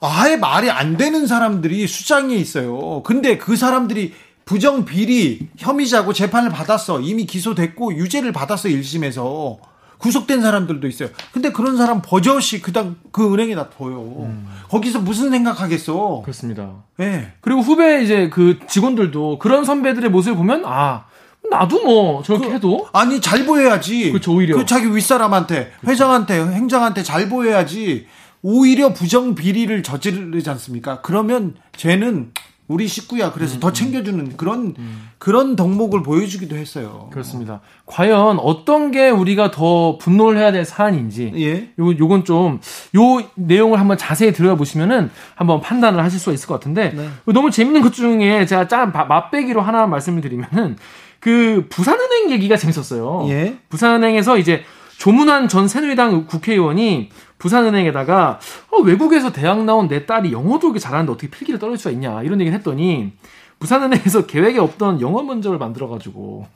[0.00, 3.02] 아예 말이 안 되는 사람들이 수장에 있어요.
[3.04, 4.12] 근데 그 사람들이
[4.44, 7.00] 부정 비리 혐의자고 재판을 받았어.
[7.00, 9.58] 이미 기소됐고 유죄를 받았어 1심에서.
[10.02, 11.08] 구속된 사람들도 있어요.
[11.32, 14.26] 근데 그런 사람 버젓이 그당 그 은행에다 둬요.
[14.26, 14.48] 음.
[14.68, 16.22] 거기서 무슨 생각하겠어?
[16.22, 16.82] 그렇습니다.
[16.98, 17.04] 예.
[17.04, 17.32] 네.
[17.40, 21.04] 그리고 후배 이제 그 직원들도 그런 선배들의 모습을 보면 아
[21.48, 24.10] 나도 뭐 저렇게 그, 해도 아니 잘 보여야지.
[24.10, 25.90] 그렇죠 오히려 그 자기 윗사람한테 그렇죠.
[25.90, 28.06] 회장한테 행장한테 잘 보여야지.
[28.42, 31.00] 오히려 부정 비리를 저지르지 않습니까?
[31.00, 32.32] 그러면 쟤는
[32.68, 33.32] 우리 식구야.
[33.32, 33.72] 그래서 음, 더 음.
[33.74, 35.08] 챙겨주는 그런 음.
[35.18, 37.08] 그런 덕목을 보여주기도 했어요.
[37.12, 37.60] 그렇습니다.
[37.86, 41.70] 과연 어떤 게 우리가 더 분노를 해야 될 사안인지, 예.
[41.78, 42.60] 요 요건 좀
[42.94, 47.08] 요 내용을 한번 자세히 들어보시면은 한번 판단을 하실 수가 있을 것 같은데 네.
[47.26, 50.76] 너무 재밌는 것 중에 제가 짠 맛배기로 하나 말씀을 드리면은
[51.20, 53.26] 그 부산은행 얘기가 재밌었어요.
[53.28, 53.56] 예.
[53.68, 54.64] 부산은행에서 이제
[55.02, 58.38] 조문환 전 새누리당 국회의원이 부산은행에다가
[58.70, 62.40] 어, 외국에서 대학 나온 내 딸이 영어도 이렇게 잘하는데 어떻게 필기를 떨어질 수가 있냐 이런
[62.40, 63.10] 얘기를 했더니
[63.58, 66.46] 부산은행에서 계획에 없던 영어 면접을 만들어가지고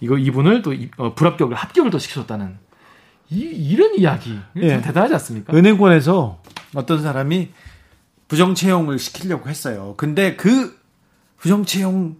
[0.00, 2.56] 이거 이분을 또 어, 불합격을 합격을 더 시켜줬다는
[3.28, 4.80] 이, 이런 이야기 예.
[4.80, 5.54] 대단하지 않습니까?
[5.54, 6.40] 은행권에서
[6.74, 7.50] 어떤 사람이
[8.28, 9.92] 부정 채용을 시키려고 했어요.
[9.98, 10.74] 근데 그
[11.36, 12.16] 부정 채용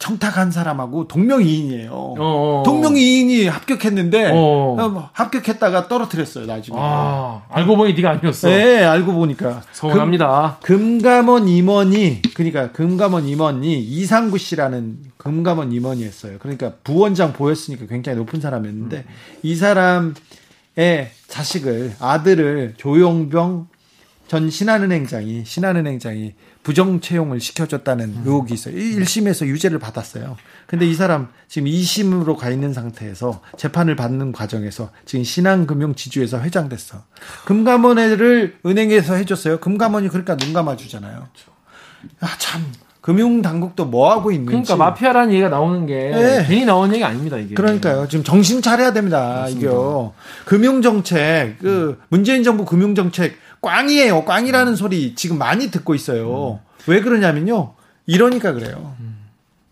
[0.00, 1.92] 청탁한 사람하고 동명이인이에요.
[1.92, 2.62] 어어.
[2.64, 4.76] 동명이인이 합격했는데 어.
[4.78, 6.76] 어 합격했다가 떨어뜨렸어요 나중에.
[6.80, 8.48] 아, 알고 보니 네가 아니었어.
[8.48, 9.62] 네, 알고 보니까.
[9.72, 10.58] 서운합니다.
[10.62, 16.38] 금, 금감원 임원이 그러니까 금감원 임원이 이상구 씨라는 금감원 임원이었어요.
[16.38, 19.14] 그러니까 부원장 보였으니까 굉장히 높은 사람이었는데 음.
[19.42, 23.68] 이 사람의 자식을 아들을 조용병
[24.30, 28.22] 전 신한은행장이 신한은행장이 부정 채용을 시켜줬다는 음.
[28.24, 28.76] 의혹이 있어요.
[28.76, 30.36] 1심에서 유죄를 받았어요.
[30.68, 37.02] 근데 이 사람 지금 2심으로 가 있는 상태에서 재판을 받는 과정에서 지금 신한금융지주에서 회장 됐어.
[37.46, 39.58] 금감원을 은행에서 해줬어요.
[39.58, 41.26] 금감원이 그러니까 눈 감아주잖아요.
[42.20, 42.62] 아, 참.
[43.00, 44.50] 금융 당국도 뭐 하고 있는지.
[44.50, 46.44] 그러니까 마피아라는 얘기가 나오는 게 네.
[46.46, 47.54] 괜히 나오는 얘기 아닙니다, 이게.
[47.54, 48.06] 그러니까요.
[48.08, 49.48] 지금 정신 차려야 됩니다.
[49.48, 49.68] 이게
[50.44, 54.24] 금융 정책, 그 문재인 정부 금융 정책 꽝이에요.
[54.24, 56.60] 꽝이라는 소리 지금 많이 듣고 있어요.
[56.62, 56.70] 음.
[56.86, 57.74] 왜 그러냐면요.
[58.06, 58.94] 이러니까 그래요.
[59.00, 59.10] 음.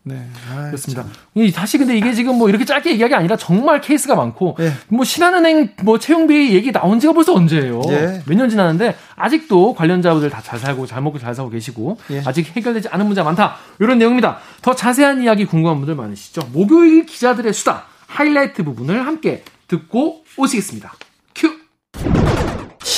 [0.04, 0.26] 네.
[0.50, 1.02] 아, 그렇습니다.
[1.02, 1.50] 참.
[1.52, 4.72] 사실 근데 이게 지금 뭐 이렇게 짧게 얘기하기 아니라 정말 케이스가 많고 네.
[4.88, 7.80] 뭐 신한은행 뭐 채용비 얘기 나온 지가 벌써 언제예요?
[7.82, 8.22] 네.
[8.26, 12.22] 몇년 지났는데 아직도 관련자분들 다 잘 살고 잘 먹고 잘 살고 계시고 네.
[12.24, 13.56] 아직 해결되지 않은 문제가 많다.
[13.80, 14.38] 이런 내용입니다.
[14.62, 16.40] 더 자세한 이야기 궁금한 분들 많으시죠?
[16.54, 20.94] 목요일 기자들의 수다 하이라이트 부분을 함께 듣고 오시겠습니다.
[21.34, 21.52] 큐.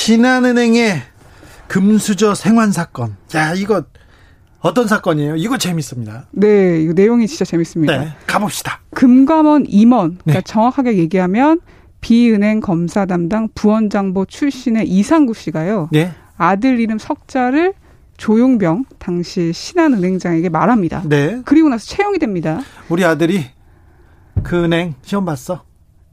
[0.01, 0.99] 신한은행의
[1.67, 3.15] 금수저 생환 사건.
[3.35, 3.83] 야, 이거
[4.59, 5.35] 어떤 사건이에요?
[5.35, 6.25] 이거 재밌습니다.
[6.31, 7.99] 네, 이거 내용이 진짜 재밌습니다.
[7.99, 8.81] 네, 가봅시다.
[8.95, 10.41] 금감원 임원, 그러니까 네.
[10.41, 11.59] 정확하게 얘기하면
[12.01, 15.89] 비은행 검사 담당 부원장보 출신의 이상구 씨가요.
[15.91, 16.11] 네.
[16.35, 17.73] 아들 이름 석자를
[18.17, 21.03] 조용병 당시 신한은행장에게 말합니다.
[21.05, 21.43] 네.
[21.45, 22.61] 그리고 나서 채용이 됩니다.
[22.89, 23.45] 우리 아들이
[24.41, 25.63] 그 은행 시험 봤어.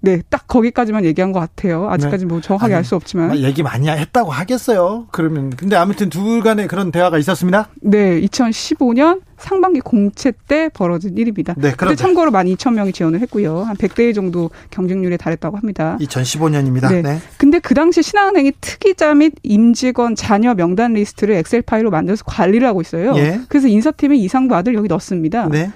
[0.00, 1.88] 네, 딱 거기까지만 얘기한 것 같아요.
[1.90, 2.28] 아직까지 네.
[2.28, 3.36] 뭐 정확하게 알 수 없지만.
[3.38, 5.08] 얘기 많이 했다고 하겠어요.
[5.10, 5.50] 그러면.
[5.50, 7.68] 근데 아무튼 둘 간에 그런 대화가 있었습니다?
[7.82, 11.54] 네, 2015년 상반기 공채 때 벌어진 일입니다.
[11.58, 13.62] 네, 그런데 참고로 12,000명이 지원을 했고요.
[13.62, 15.98] 한 100대 1 정도 경쟁률에 달했다고 합니다.
[16.00, 16.90] 2015년입니다.
[16.90, 17.02] 네.
[17.02, 17.18] 네.
[17.36, 22.80] 근데 그 당시 신한은행이 특이자 및 임직원 자녀 명단 리스트를 엑셀 파일로 만들어서 관리를 하고
[22.80, 23.14] 있어요.
[23.16, 23.40] 예.
[23.48, 25.48] 그래서 인사팀에 이상부 아들 여기 넣습니다.
[25.48, 25.70] 네.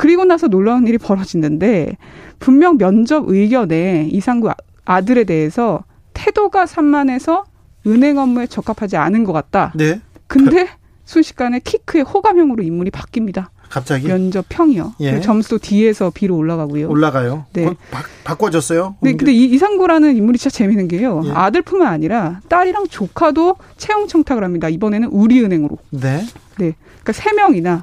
[0.00, 1.98] 그리고 나서 놀라운 일이 벌어지는데
[2.38, 4.54] 분명 면접 의견에 이상구 아,
[4.86, 5.84] 아들에 대해서
[6.14, 7.44] 태도가 산만해서
[7.86, 9.74] 은행 업무에 적합하지 않은 것 같다.
[9.76, 10.00] 네.
[10.26, 10.68] 근데
[11.04, 13.48] 순식간에 키 크의 호감형으로 인물이 바뀝니다.
[13.68, 14.94] 갑자기 면접 평이요.
[15.00, 15.20] 예.
[15.20, 16.88] 점수도 D에서 B로 올라가고요.
[16.88, 17.44] 올라가요.
[17.52, 17.66] 네.
[17.66, 18.96] 어, 바, 바꿔줬어요.
[19.02, 21.20] 네, 근데 이, 이상구라는 인물이 진짜 재미있는 게요.
[21.26, 21.30] 예.
[21.30, 24.70] 아들뿐만 아니라 딸이랑 조카도 채용 청탁을 합니다.
[24.70, 25.76] 이번에는 우리은행으로.
[25.90, 26.24] 네.
[26.56, 26.74] 네.
[27.02, 27.82] 그러니까 세 명이나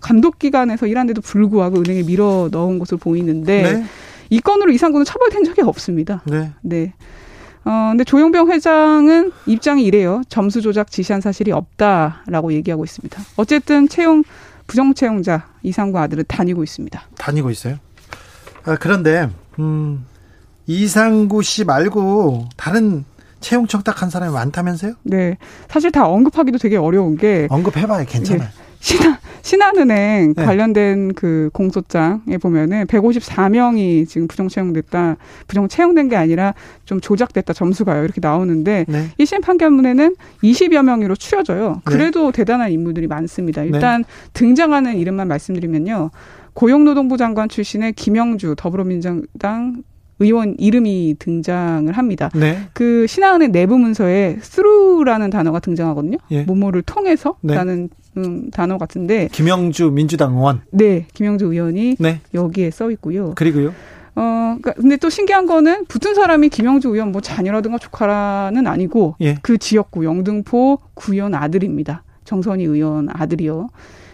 [0.00, 3.84] 감독 기관에서 일하는데도 불구하고 은행에 밀어 넣은 것으로 보이는데 네.
[4.30, 6.22] 이 건으로 이상구는 처벌된 적이 없습니다.
[6.26, 6.52] 네.
[6.62, 6.92] 네.
[7.64, 10.22] 어, 근데 조용병 회장은 입장이 이래요.
[10.28, 13.22] 점수 조작 지시한 사실이 없다라고 얘기하고 있습니다.
[13.36, 14.24] 어쨌든 채용
[14.66, 17.00] 부정 채용자 이상구 아들은 다니고 있습니다.
[17.18, 17.76] 다니고 있어요?
[18.64, 20.04] 아, 그런데 음,
[20.66, 23.04] 이상구 씨 말고 다른
[23.40, 24.94] 채용 청탁한 사람이 많다면서요?
[25.02, 25.36] 네.
[25.68, 28.06] 사실 다 언급하기도 되게 어려운 게 언급해봐요.
[28.06, 28.48] 괜찮아요.
[28.82, 30.44] 신한, 신한은행 네.
[30.44, 35.16] 관련된 그 공소장에 보면은 154명이 지금 부정 채용됐다,
[35.46, 36.52] 부정 채용된 게 아니라
[36.84, 38.02] 좀 조작됐다 점수가요.
[38.02, 39.08] 이렇게 나오는데 네.
[39.20, 41.74] 1심 판결문에는 20여 명으로 추려져요.
[41.74, 41.80] 네.
[41.84, 42.38] 그래도 네.
[42.38, 43.62] 대단한 인물들이 많습니다.
[43.62, 44.08] 일단 네.
[44.32, 46.10] 등장하는 이름만 말씀드리면요.
[46.54, 49.82] 고용노동부 장관 출신의 김영주 더불어민주당
[50.18, 52.30] 의원 이름이 등장을 합니다.
[52.34, 52.58] 네.
[52.72, 56.18] 그 신한은행 내부 문서에 through라는 단어가 등장하거든요.
[56.30, 56.42] 예.
[56.42, 58.02] 모모를 통해서라는 네.
[58.16, 60.60] 음, 단어 같은데 김영주 민주당 의원.
[60.70, 62.20] 네, 김영주 의원이 네.
[62.34, 63.32] 여기에 써 있고요.
[63.34, 63.72] 그리고요.
[64.14, 69.38] 어, 그니까 근데 또 신기한 거는 붙은 사람이 김영주 의원 뭐 자녀라든가 조카라는 아니고 예.
[69.42, 72.04] 그 지역구 영등포 구의원 아들입니다.
[72.24, 73.68] 정선희 의원 아들이요.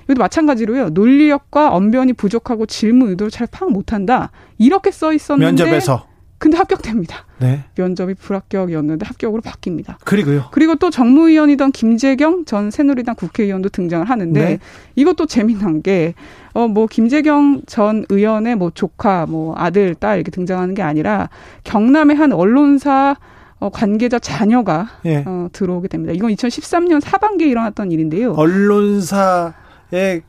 [0.09, 0.91] 이것도 마찬가지로요.
[0.91, 4.31] 논리력과 언변이 부족하고 질문 의도를 잘 파악 못한다.
[4.59, 6.07] 이렇게 써 있었는데 면접에서
[6.39, 7.27] 근데 합격됩니다.
[7.39, 7.65] 네.
[7.77, 9.97] 면접이 불합격이었는데 합격으로 바뀝니다.
[10.05, 10.45] 그리고요.
[10.53, 14.59] 그리고 또 정무위원이던 김재경 전 새누리당 국회의원도 등장을 하는데 네.
[14.95, 16.15] 이것도 재미난 게
[16.55, 21.29] 어 뭐 김재경 전 의원의 뭐 조카, 뭐 아들, 딸 이렇게 등장하는 게 아니라
[21.65, 23.17] 경남의 한 언론사
[23.61, 25.23] 어, 관계자 자녀가 예.
[25.27, 26.13] 어, 들어오게 됩니다.
[26.15, 28.33] 이건 2013년 사반기에 일어났던 일인데요.
[28.33, 29.53] 언론사의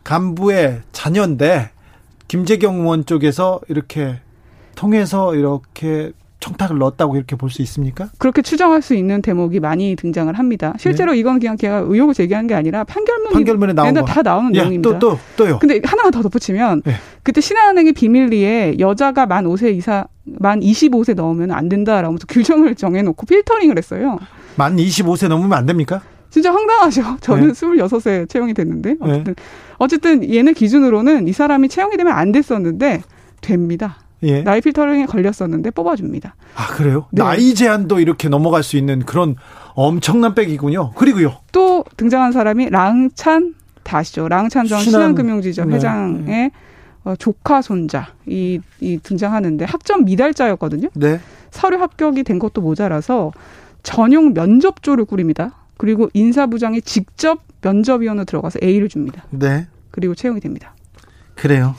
[0.03, 1.69] 간부의 자녀인데
[2.27, 4.19] 김재경 의원 쪽에서 이렇게
[4.75, 8.09] 통해서 이렇게 청탁을 넣었다고 이렇게 볼 수 있습니까?
[8.17, 10.73] 그렇게 추정할 수 있는 대목이 많이 등장을 합니다.
[10.79, 11.17] 실제로 네.
[11.19, 14.99] 이건 그냥 걔가 의혹을 제기한 게 아니라 판결문이 판결문에 나온 다 나오는 야, 내용입니다.
[14.99, 15.59] 또, 또, 또요.
[15.59, 16.93] 근데 하나만 더 덧붙이면 네.
[17.23, 23.25] 그때 신한은행의 비밀리에 여자가 만 5세 이상 만 25세 넘으면 안 된다라고 서 규정을 정해놓고
[23.25, 24.19] 필터링을 했어요.
[24.55, 26.01] 만 25세 넘으면 안 됩니까?
[26.29, 27.17] 진짜 황당하죠.
[27.21, 27.53] 저는 네.
[27.53, 29.43] 26세 채용이 됐는데 어쨌든 네.
[29.77, 33.01] 어쨌든 얘네 기준으로는 이 사람이 채용이 되면 안 됐었는데
[33.41, 33.97] 됩니다.
[34.23, 34.41] 예.
[34.41, 36.35] 나이 필터링에 걸렸었는데 뽑아줍니다.
[36.55, 37.05] 아 그래요?
[37.11, 37.23] 네.
[37.23, 39.35] 나이 제한도 이렇게 넘어갈 수 있는 그런
[39.75, 40.91] 엄청난 백이군요.
[40.91, 41.37] 그리고요.
[41.51, 44.27] 또 등장한 사람이 랑찬 다시죠.
[44.27, 45.75] 랑찬 전 신한금융지점 네.
[45.75, 46.51] 회장의 네.
[47.05, 50.89] 어, 조카 손자 이, 이 등장하는데 학점 미달자였거든요.
[50.93, 51.19] 네.
[51.49, 53.31] 서류 합격이 된 것도 모자라서
[53.83, 55.55] 전용 면접조를 꾸립니다.
[55.79, 59.23] 그리고 인사부장이 직접 면접위원으로 들어가서 A를 줍니다.
[59.29, 59.65] 네.
[59.91, 60.75] 그리고 채용이 됩니다.
[61.35, 61.73] 그래요.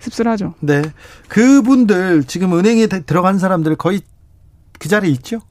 [0.00, 0.54] 씁쓸하죠.
[0.58, 0.82] 네.
[1.28, 4.00] 그분들 지금 은행에 들어간 사람들 거의
[4.80, 5.42] 그 자리에 있죠?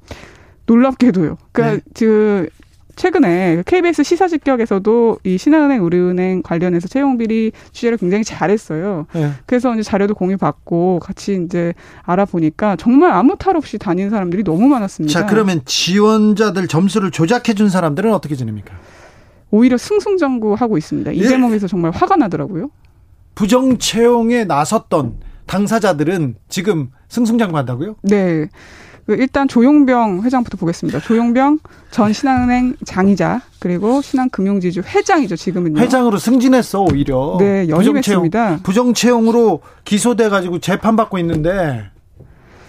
[0.66, 1.38] 놀랍게도요.
[1.54, 1.92] 그러니까 네.
[1.96, 2.50] 그
[3.00, 9.08] 최근에 KBS 시사 직격에서도 이 신한은행, 우리은행 관련해서 채용 비리 취재를 굉장히 잘했어요.
[9.14, 9.32] 네.
[9.46, 15.18] 그래서 이제 자료도 공유받고 같이 이제 알아보니까 정말 아무 탈 없이 다니는 사람들이 너무 많았습니다.
[15.18, 18.76] 자, 그러면 지원자들 점수를 조작해 준 사람들은 어떻게 지냅니까?
[19.50, 21.14] 오히려 승승장구하고 있습니다.
[21.14, 21.30] 이 예.
[21.30, 22.70] 대목에서 정말 화가 나더라고요.
[23.34, 27.96] 부정 채용에 나섰던 당사자들은 지금 승승장구한다고요?
[28.02, 28.50] 네.
[29.10, 31.00] 그 일단 조용병 회장부터 보겠습니다.
[31.00, 31.58] 조용병
[31.90, 35.82] 전 신한은행 장이자 그리고 신한금융지주 회장이죠 지금은요.
[35.82, 37.38] 회장으로 승진했어 오히려.
[37.40, 38.60] 네 연임했습니다.
[38.62, 41.90] 부정 채용으로 기소돼 가지고 재판 받고 있는데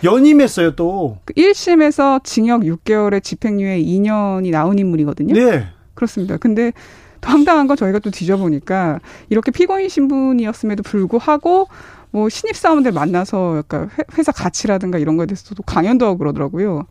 [0.02, 1.18] 연임했어요 또.
[1.26, 5.34] 1심에서 그 징역 6개월에 집행유예 2년이 나온 인물이거든요.
[5.34, 5.66] 네.
[5.92, 6.38] 그렇습니다.
[6.38, 6.72] 근데
[7.20, 11.68] 또 황당한 건 저희가 또 뒤져보니까 이렇게 피고인 신분이었음에도 불구하고
[12.10, 16.86] 뭐 신입 사원들 만나서 약간 회사 가치라든가 이런 거에 대해서도 강연도 하고 그러더라고요.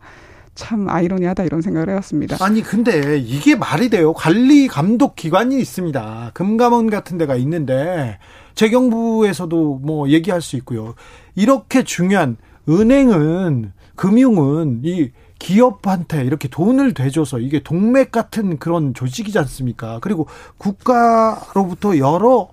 [0.54, 2.44] 참 아이러니하다 이런 생각을 해봤습니다.
[2.44, 4.12] 아니 근데 이게 말이 돼요.
[4.12, 6.32] 관리 감독 기관이 있습니다.
[6.34, 8.18] 금감원 같은 데가 있는데
[8.54, 10.94] 재경부에서도 뭐 얘기할 수 있고요.
[11.34, 12.36] 이렇게 중요한
[12.68, 19.98] 은행은 금융은 이 기업한테 이렇게 돈을 대줘서 이게 동맥 같은 그런 조직이지 않습니까?
[20.02, 20.26] 그리고
[20.58, 22.48] 국가로부터 여러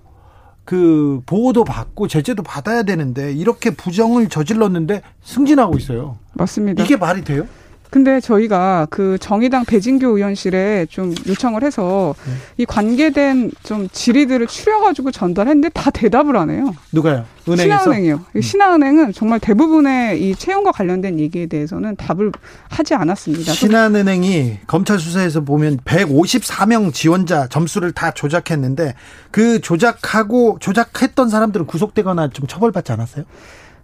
[0.68, 6.18] 그 보호도 받고 제재도 받아야 되는데 이렇게 부정을 저질렀는데 승진하고 있어요.
[6.34, 6.84] 맞습니다.
[6.84, 7.46] 이게 말이 돼요?
[7.90, 12.32] 근데 저희가 그 정의당 배진교 의원실에 좀 요청을 해서 네.
[12.58, 16.74] 이 관계된 좀 질의들을 추려가지고 전달했는데 다 대답을 안 해요.
[16.92, 17.24] 누가요?
[17.48, 17.62] 은행에서?
[17.62, 18.20] 신한은행이요.
[18.36, 18.40] 음.
[18.40, 22.30] 신한은행은 정말 대부분의 이 채용과 관련된 얘기에 대해서는 답을
[22.68, 23.52] 하지 않았습니다.
[23.52, 28.94] 신한은행이 검찰 수사에서 보면 154명 지원자 점수를 다 조작했는데
[29.30, 33.24] 그 조작하고 조작했던 사람들은 구속되거나 좀 처벌받지 않았어요?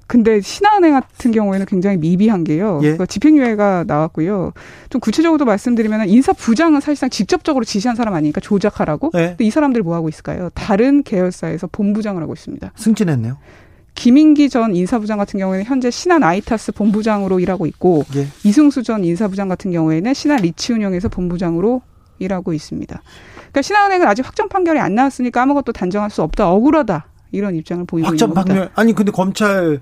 [0.07, 2.81] 근데 신한은행 같은 경우에는 굉장히 미비한 게요.
[2.83, 2.97] 예.
[2.97, 4.53] 그 집행유예가 나왔고요.
[4.91, 9.11] 좀 구체적으로 말씀드리면 인사 부장은 사실상 직접적으로 지시한 사람 아니니까 조작하라고.
[9.15, 9.29] 예.
[9.29, 10.51] 근데 이 사람들 뭐 하고 있을까요?
[10.55, 12.73] 다른 계열사에서 본부장을 하고 있습니다.
[12.77, 13.39] 승진했네요.
[13.95, 18.27] 김인기 전 인사부장 같은 경우에는 현재 신한 아이타스 본부장으로 일하고 있고 예.
[18.43, 21.81] 이승수 전 인사부장 같은 경우에는 신한 리치운영에서 본부장으로
[22.19, 23.03] 일하고 있습니다.
[23.37, 26.51] 그러니까 신한은행은 아직 확정 판결이 안 나왔으니까 아무것도 단정할 수 없다.
[26.51, 27.07] 억울하다.
[27.35, 28.71] 이런 입장을 보이고 확정 있는 겁니다.
[28.75, 29.81] 아니 근데 검찰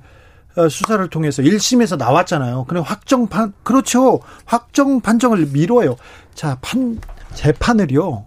[0.57, 2.67] 어, 수사를 통해서 1심에서 나왔잖아요.
[2.69, 4.21] 그래 확정 판 그렇죠.
[4.45, 5.97] 확정 판정을 미뤄요.
[6.35, 6.99] 자, 판
[7.35, 8.27] 재판을요.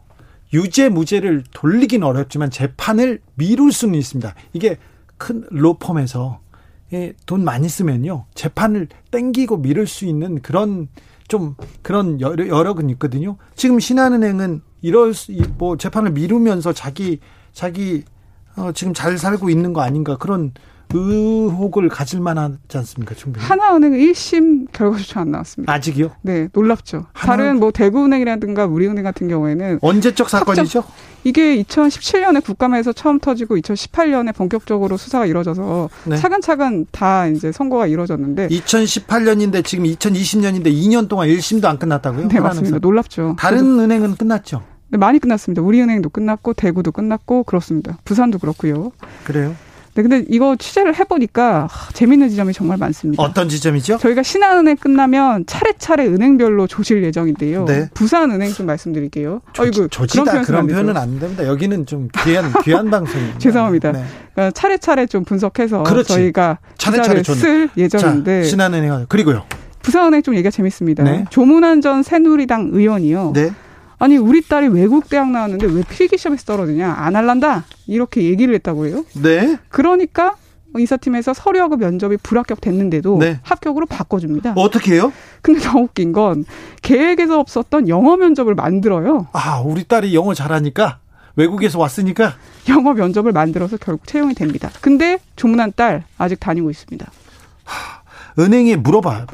[0.54, 4.34] 유죄 무죄를 돌리긴 어렵지만 재판을 미룰 수는 있습니다.
[4.54, 4.78] 이게
[5.18, 6.40] 큰 로펌에서
[6.94, 8.26] 예, 돈 많이 쓰면요.
[8.36, 10.88] 재판을 땡기고 미룰 수 있는 그런
[11.28, 13.38] 좀 그런 여러, 근 있거든요.
[13.56, 17.20] 지금 신한은행은 이럴 수, 뭐 재판을 미루면서 자기
[17.52, 18.04] 자기
[18.58, 20.52] 어, 지금 잘 살고 있는 거 아닌가 그런
[20.94, 23.44] 의혹을 가질 만하지 않습니까, 충분히?
[23.46, 25.72] 하나은행은 1심 결과 조차 안 나왔습니다.
[25.74, 26.12] 아직이요?
[26.22, 27.06] 네, 놀랍죠.
[27.14, 27.38] 하나...
[27.38, 30.84] 다른 뭐 대구은행이라든가 우리은행 같은 경우에는 언제적 사건이죠?
[31.24, 36.18] 이게 2017년에 국감에서 처음 터지고 2018년에 본격적으로 수사가 이루어져서 네.
[36.18, 42.28] 차근차근 다 이제 선고가 이루어졌는데 2018년인데 지금 2020년인데 2년 동안 1심도 안 끝났다고요?
[42.28, 42.78] 네, 맞습니다.
[42.78, 43.36] 놀랍죠.
[43.40, 44.62] 다른 은행은 끝났죠?
[44.96, 45.62] 네, 많이 끝났습니다.
[45.62, 47.98] 우리은행도 끝났고 대구도 끝났고 그렇습니다.
[48.06, 48.94] 부산도 그렇고요.
[49.26, 49.54] 그래요?
[49.94, 53.22] 네, 근데 이거 취재를 해보니까 하, 재밌는 지점이 정말 많습니다.
[53.22, 53.98] 어떤 지점이죠?
[53.98, 57.66] 저희가 신한은행 끝나면 차례차례 은행별로 조실 예정인데요.
[57.66, 57.90] 네.
[57.94, 59.42] 부산은행 좀 말씀드릴게요.
[59.52, 61.46] 조, 어이구, 조지다 그런, 그런 표현은 안 됩니다.
[61.46, 63.40] 여기는 좀 귀한 귀한 방송입니다.
[63.40, 63.92] 죄송합니다.
[63.92, 64.04] 네.
[64.34, 66.08] 그러니까 차례차례 좀 분석해서 그렇지.
[66.14, 69.44] 저희가 차례차례 쓸 예정인데 자, 신한은행 그리고요.
[69.82, 71.04] 부산은행 좀 얘기가 재밌습니다.
[71.04, 71.26] 네.
[71.32, 73.34] 조문환 전 새누리당 의원이요.
[73.34, 73.52] 네.
[73.98, 78.88] 아니 우리 딸이 외국 대학 나왔는데 왜 필기 시험에서 떨어지냐 안 할란다 이렇게 얘기를 했다고
[78.88, 79.06] 해요.
[79.14, 79.58] 네.
[79.70, 80.36] 그러니까
[80.78, 83.40] 인사팀에서 서류하고 면접이 불합격 됐는데도 네.
[83.44, 84.54] 합격으로 바꿔줍니다.
[84.58, 85.14] 어떻게 해요?
[85.42, 86.44] 근데 더 웃긴 건
[86.82, 89.28] 계획에서 없었던 영어 면접을 만들어요.
[89.32, 91.00] 아 우리 딸이 영어 잘하니까
[91.38, 92.36] 외국에서 왔으니까
[92.70, 94.70] 영어 면접을 만들어서 결국 채용이 됩니다.
[94.82, 97.10] 근데 조문한 딸 아직 다니고 있습니다.
[97.64, 98.02] 하,
[98.42, 99.28] 은행에 물어봐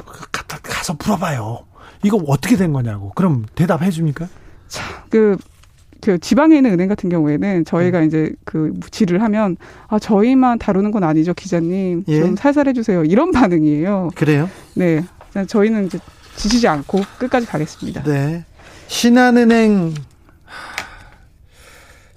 [0.62, 1.60] 가서 물어봐요.
[2.04, 3.12] 이거 어떻게 된 거냐고.
[3.14, 4.28] 그럼 대답해 줍니까?
[4.72, 5.36] 자, 그,
[6.00, 8.06] 그 지방에 있는 은행 같은 경우에는 저희가 음.
[8.06, 9.56] 이제 그 질을 하면
[9.86, 12.20] 아 저희만 다루는 건 아니죠 기자님 예.
[12.20, 14.10] 좀 살살 해주세요 이런 반응이에요.
[14.14, 14.48] 그래요?
[14.74, 15.04] 네,
[15.46, 15.98] 저희는 이제
[16.36, 18.02] 지치지 않고 끝까지 가겠습니다.
[18.04, 18.44] 네,
[18.88, 19.94] 신한은행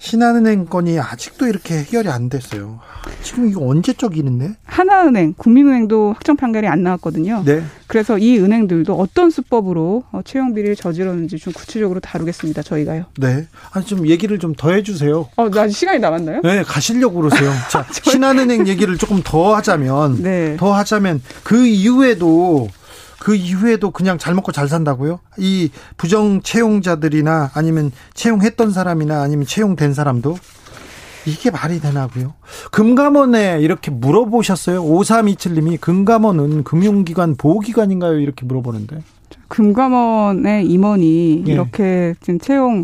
[0.06, 2.80] 신한은행 건이 아직도 이렇게 해결이 안 됐어요.
[3.24, 4.54] 지금 이거 언제적 일인데?
[4.66, 7.42] 하나은행, 국민은행도 확정 판결이 안 나왔거든요.
[7.44, 7.64] 네.
[7.88, 12.62] 그래서 이 은행들도 어떤 수법으로 어, 채용 비리를 저지르는지 좀 구체적으로 다루겠습니다.
[12.62, 13.06] 저희가요.
[13.18, 13.48] 네.
[13.72, 15.28] 아니 좀 얘기를 좀 더 해주세요.
[15.36, 16.42] 어, 나 시간이 남았나요?
[16.44, 17.52] 네, 가시려고 그러세요.
[17.70, 20.56] 자, 신한은행 얘기를 조금 더 하자면, 네.
[20.58, 22.70] 더 하자면 그 이후에도
[23.20, 25.20] 그 이후에도 그냥 잘 먹고 잘 산다고요?
[25.38, 30.38] 이 부정 채용자들이나 아니면 채용했던 사람이나 아니면 채용된 사람도
[31.26, 32.34] 이게 말이 되나고요?
[32.72, 34.84] 금감원에 이렇게 물어보셨어요?
[34.84, 38.20] 5327님이 금감원은 금융기관 보호기관인가요?
[38.20, 39.00] 이렇게 물어보는데.
[39.48, 41.52] 금감원의 임원이 예.
[41.52, 42.84] 이렇게 지금 채용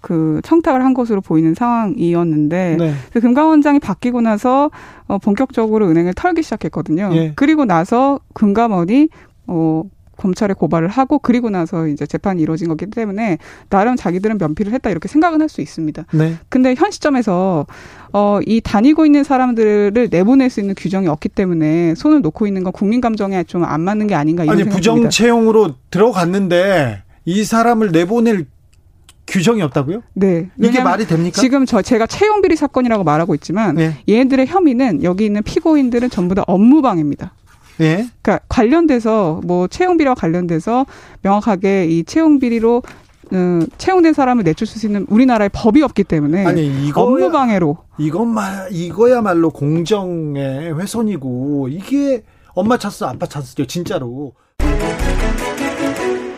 [0.00, 2.94] 그 청탁을 한 것으로 보이는 상황이었는데 네.
[3.12, 4.70] 그 금감원장이 바뀌고 나서
[5.06, 7.10] 어 본격적으로 은행을 털기 시작했거든요.
[7.12, 7.32] 예.
[7.36, 9.08] 그리고 나서 금감원이
[9.50, 9.82] 어,
[10.16, 13.38] 검찰에 고발을 하고 그리고 나서 이제 재판이 이루어진 거기 때문에
[13.70, 16.04] 나름 자기들은 면피를 했다 이렇게 생각은 할 수 있습니다.
[16.12, 16.34] 네.
[16.50, 17.66] 근데 현 시점에서
[18.12, 22.72] 어, 이 다니고 있는 사람들을 내보낼 수 있는 규정이 없기 때문에 손을 놓고 있는 건
[22.72, 28.46] 국민 감정에 좀 안 맞는 게 아닌가 이런 아니 부정 채용으로 들어갔는데 이 사람을 내보낼
[29.26, 30.02] 규정이 없다고요?
[30.14, 30.50] 네.
[30.60, 31.40] 이게 말이 됩니까?
[31.40, 33.96] 지금 저 제가 채용 비리 사건이라고 말하고 있지만 네.
[34.08, 37.32] 얘네들의 혐의는 여기 있는 피고인들은 전부 다 업무방해입니다.
[37.80, 38.08] 예.
[38.22, 40.86] 그러니까 관련돼서 뭐 채용 비리와 관련돼서
[41.22, 42.82] 명확하게 이 채용 비리로
[43.32, 48.68] 어, 채용된 사람을 내쫓을 수 있는 우리나라의 법이 없기 때문에 아니 이거 업무 방해로 이것만
[48.72, 52.24] 이거야말로 공정의 훼손이고 이게
[52.54, 54.32] 엄마 찬스, 아빠 찬스죠, 진짜로.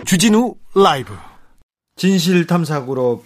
[0.05, 1.15] 주진우 라이브.
[1.97, 3.23] 진실탐사그룹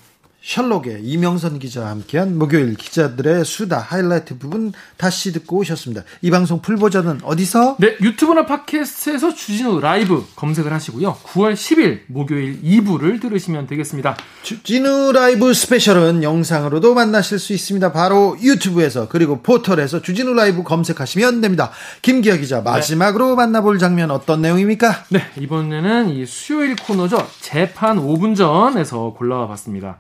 [0.47, 6.05] 셜록의 이명선 기자와 함께한 목요일 기자들의 수다 하이라이트 부분 다시 듣고 오셨습니다.
[6.23, 7.79] 이 방송 full 버전은 어디서?
[7.81, 11.17] 네, 유튜브나 팟캐스트에서 주진우 라이브 검색을 하시고요.
[11.25, 14.17] 9월 10일 목요일 2부를 들으시면 되겠습니다.
[14.45, 17.91] 주진우 라이브 스페셜은 영상으로도 만나실 수 있습니다.
[17.91, 21.73] 바로 유튜브에서 그리고 포털에서 주진우 라이브 검색하시면 됩니다.
[22.03, 23.35] 김기아 기자 마지막으로 네.
[23.35, 25.07] 만나볼 장면 어떤 내용입니까?
[25.09, 27.29] 네, 이번에는 이 수요일 코너죠.
[27.41, 29.99] 재판 5분 전에서 골라와 봤습니다.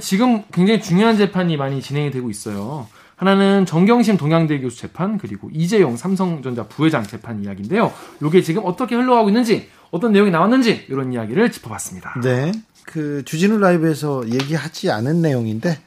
[0.00, 2.86] 지금 굉장히 중요한 재판이 많이 진행이 되고 있어요.
[3.16, 7.92] 하나는 정경심 동양대 교수 재판 그리고 이재용 삼성전자 부회장 재판 이야기인데요.
[8.22, 12.20] 이게 지금 어떻게 흘러가고 있는지 어떤 내용이 나왔는지 이런 이야기를 짚어봤습니다.
[12.22, 12.52] 네.
[12.84, 15.78] 그 주진우 라이브에서 얘기하지 않은 내용인데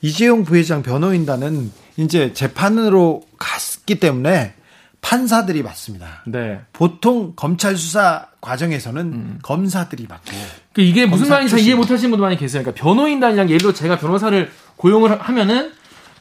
[0.00, 4.54] 이재용 부회장 변호인단은 이제 재판으로 갔기 때문에
[5.00, 6.22] 판사들이 맡습니다.
[6.26, 6.60] 네.
[6.72, 9.38] 보통 검찰 수사 과정에서는 음.
[9.42, 10.32] 검사들이 맡고.
[10.72, 12.62] 그 이게 무슨 말인지 잘 이해 못 하시는 분도 많이 계세요.
[12.62, 15.72] 그러니까 변호인단이랑 예를 들어 제가 변호사를 고용을 하면은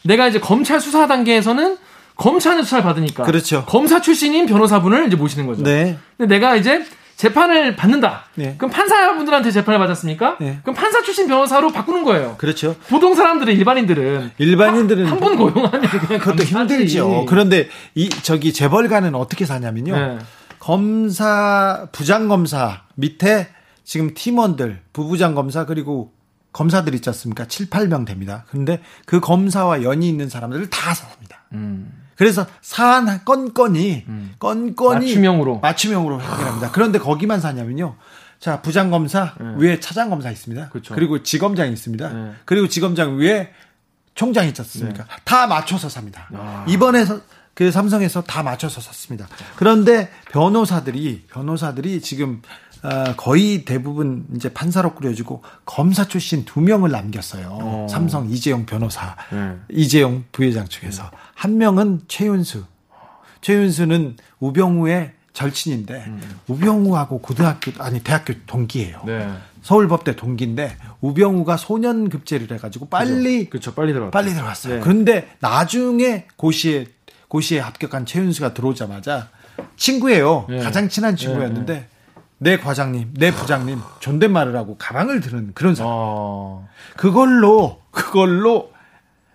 [0.03, 1.77] 내가 이제 검찰 수사 단계에서는
[2.15, 3.23] 검찰 수사를 받으니까.
[3.23, 3.65] 그렇죠.
[3.65, 5.63] 검사 출신인 변호사분을 이제 모시는 거죠.
[5.63, 5.97] 네.
[6.17, 6.85] 근데 내가 이제
[7.15, 8.25] 재판을 받는다.
[8.35, 8.55] 네.
[8.57, 10.37] 그럼 판사분들한테 재판을 받았습니까?
[10.41, 10.59] 네.
[10.63, 12.35] 그럼 판사 출신 변호사로 바꾸는 거예요.
[12.37, 12.75] 그렇죠.
[12.89, 17.25] 보통 사람들은 일반인들은 일반인들은 한 분 고용하면 그냥 그것도 힘들죠.
[17.25, 19.95] 그런데 이 저기 재벌가는 어떻게 사냐면요.
[19.95, 20.17] 네.
[20.59, 23.47] 검사 부장 검사 밑에
[23.83, 26.11] 지금 팀원들 부부장 검사 그리고
[26.53, 27.45] 검사들 있지 않습니까?
[27.47, 28.45] 7, 8명 됩니다.
[28.49, 31.43] 근데 그 검사와 연이 있는 사람들을 다 삽니다.
[31.53, 31.91] 음.
[32.15, 34.35] 그래서 사안 건건이 음.
[34.39, 36.71] 건건이 맞춤형으로 맞춤형으로 해결합니다.
[36.71, 37.95] 그런데 거기만 사냐면요.
[38.39, 39.53] 자 부장 검사 네.
[39.57, 40.69] 위에 차장 검사 있습니다.
[40.69, 40.93] 그쵸.
[40.93, 42.09] 그리고 지검장이 있습니다.
[42.13, 42.31] 네.
[42.45, 43.51] 그리고 지검장 위에
[44.13, 45.03] 총장 있지 않습니까?
[45.03, 45.09] 네.
[45.23, 46.29] 다 맞춰서 삽니다.
[46.33, 46.65] 아.
[46.67, 47.19] 이번에서
[47.53, 49.27] 그 삼성에서 다 맞춰서 샀습니다.
[49.55, 52.64] 그런데 변호사들이 변호사들이 지금 어,
[53.17, 57.47] 거의 대부분 이제 판사로 꾸려지고 검사 출신 두 명을 남겼어요.
[57.49, 57.87] 어.
[57.89, 59.55] 삼성 이재용 변호사, 네.
[59.69, 61.09] 이재용 부회장 측에서 네.
[61.33, 62.65] 한 명은 최윤수.
[63.41, 66.39] 최윤수는 우병우의 절친인데 음.
[66.47, 69.03] 우병우하고 고등학교 아니 대학교 동기예요.
[69.05, 69.29] 네.
[69.61, 74.75] 서울법대 동기인데 우병우가 소년 급제를 해가지고 빨리 그렇죠 빨리 들어 빨리 들어갔어요.
[74.75, 74.79] 네.
[74.79, 76.87] 그런데 나중에 고시에
[77.27, 79.29] 고시에 합격한 최윤수가 들어오자마자
[79.75, 80.45] 친구예요.
[80.49, 80.59] 네.
[80.59, 81.89] 가장 친한 친구였는데 네.
[82.37, 85.91] 내 과장님, 내 부장님 존댓말을 하고 가방을 드는 그런 사람.
[85.93, 86.67] 어...
[86.97, 88.71] 그걸로 그걸로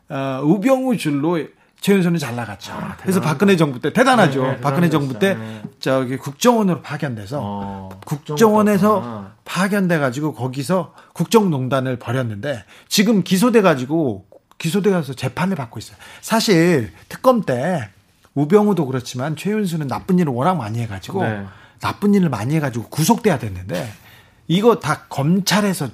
[0.09, 1.39] 어, 우병우 줄로
[1.81, 2.73] 최윤선은 잘 나갔죠.
[2.75, 4.43] 아, 그래서 박근혜 정부 때 대단하죠.
[4.43, 5.63] 네, 네, 박근혜 정부 때 네.
[5.79, 14.27] 저기 국정원으로 파견돼서 어, 국정원에서 파견돼 가지고 거기서 국정농단을 벌였는데 지금 기소돼 가지고
[14.59, 15.97] 기소돼 가서 재판을 받고 있어요.
[16.21, 17.89] 사실 특검 때
[18.35, 21.47] 우병우도 그렇지만 최윤수는 나쁜 일을 워낙 많이 해가지고 네.
[21.81, 23.91] 나쁜 일을 많이 해가지고 구속돼야 됐는데
[24.49, 25.89] 이거 다 검찰에서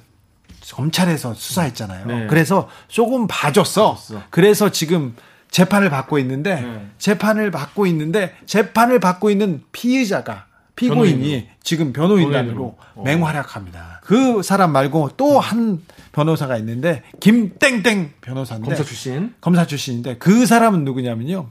[0.73, 2.05] 검찰에서 수사했잖아요.
[2.05, 2.27] 네.
[2.27, 3.93] 그래서 조금 봐줬어.
[3.93, 4.23] 봐줬어.
[4.29, 5.15] 그래서 지금
[5.49, 6.87] 재판을 받고 있는데 네.
[6.97, 11.47] 재판을 받고 있는데 재판을 받고 있는 피의자가 피고인이 변호인으로.
[11.63, 13.03] 지금 변호인단으로 어.
[13.03, 14.01] 맹활약합니다.
[14.03, 15.81] 그 사람 말고 또한
[16.11, 21.49] 변호사가 있는데 김땡땡 변호사인데 검사 출신 검사 출신인데 그 사람은 누구냐면요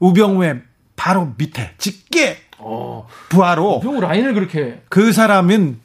[0.00, 0.62] 우병우의
[0.96, 3.06] 바로 밑에 직계 어.
[3.28, 5.80] 부하로 병우 라인을 그렇게 그 사람은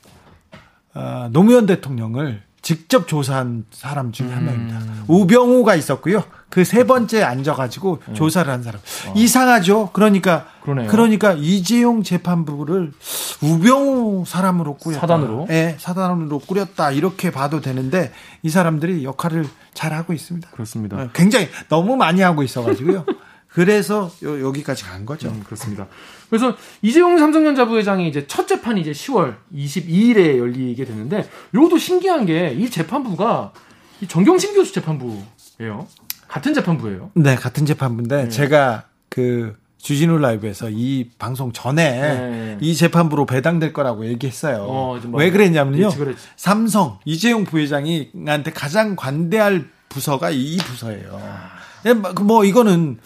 [0.93, 4.34] 어, 노무현 대통령을 직접 조사한 사람 중에 음.
[4.36, 4.80] 한 명입니다.
[5.07, 6.23] 우병우가 있었고요.
[6.49, 8.13] 그 세 번째 앉아가지고 음.
[8.13, 8.80] 조사를 한 사람.
[9.07, 9.13] 어.
[9.15, 9.91] 이상하죠.
[9.93, 10.89] 그러니까 그러네요.
[10.89, 12.93] 그러니까 이재용 재판부를
[13.41, 15.01] 우병우 사람으로 꾸렸다.
[15.01, 15.45] 사단으로?
[15.47, 16.91] 네, 사단으로 꾸렸다.
[16.91, 18.11] 이렇게 봐도 되는데
[18.43, 20.49] 이 사람들이 역할을 잘 하고 있습니다.
[20.51, 20.97] 그렇습니다.
[20.97, 23.05] 네, 굉장히 너무 많이 하고 있어가지고요.
[23.58, 25.30] 그래서 요, 여기까지 간 거죠.
[25.30, 25.88] 음, 그렇습니다.
[26.30, 32.55] 그래서 이재용 삼성전자 부회장이 이제 첫 재판이 이제 10월 22일에 열리게 되는데 이것도 신기한 게
[32.55, 33.53] 이 재판부가
[33.99, 35.88] 이 정경심 교수 재판부예요.
[36.28, 37.10] 같은 재판부예요.
[37.16, 38.30] 네, 같은 재판부인데 네.
[38.30, 42.58] 제가 그 주진우 라이브에서 이 방송 전에 네.
[42.62, 44.68] 이 재판부로 배당될 거라고 얘기했어요.
[44.70, 45.78] 어, 왜 그랬냐면요.
[45.89, 46.20] 그렇지, 그렇지.
[46.36, 51.20] 삼성 이재용 부회장이한테 가장 관대할 부서가 이 부서예요.
[51.24, 51.57] 아.
[51.86, 52.99] 예, 뭐, 그뭐 이거는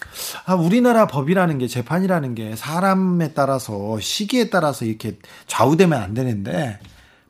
[0.46, 6.78] 아, 우리나라 법이라는 게 재판이라는 게 사람에 따라서 시기에 따라서 이렇게 좌우되면 안 되는데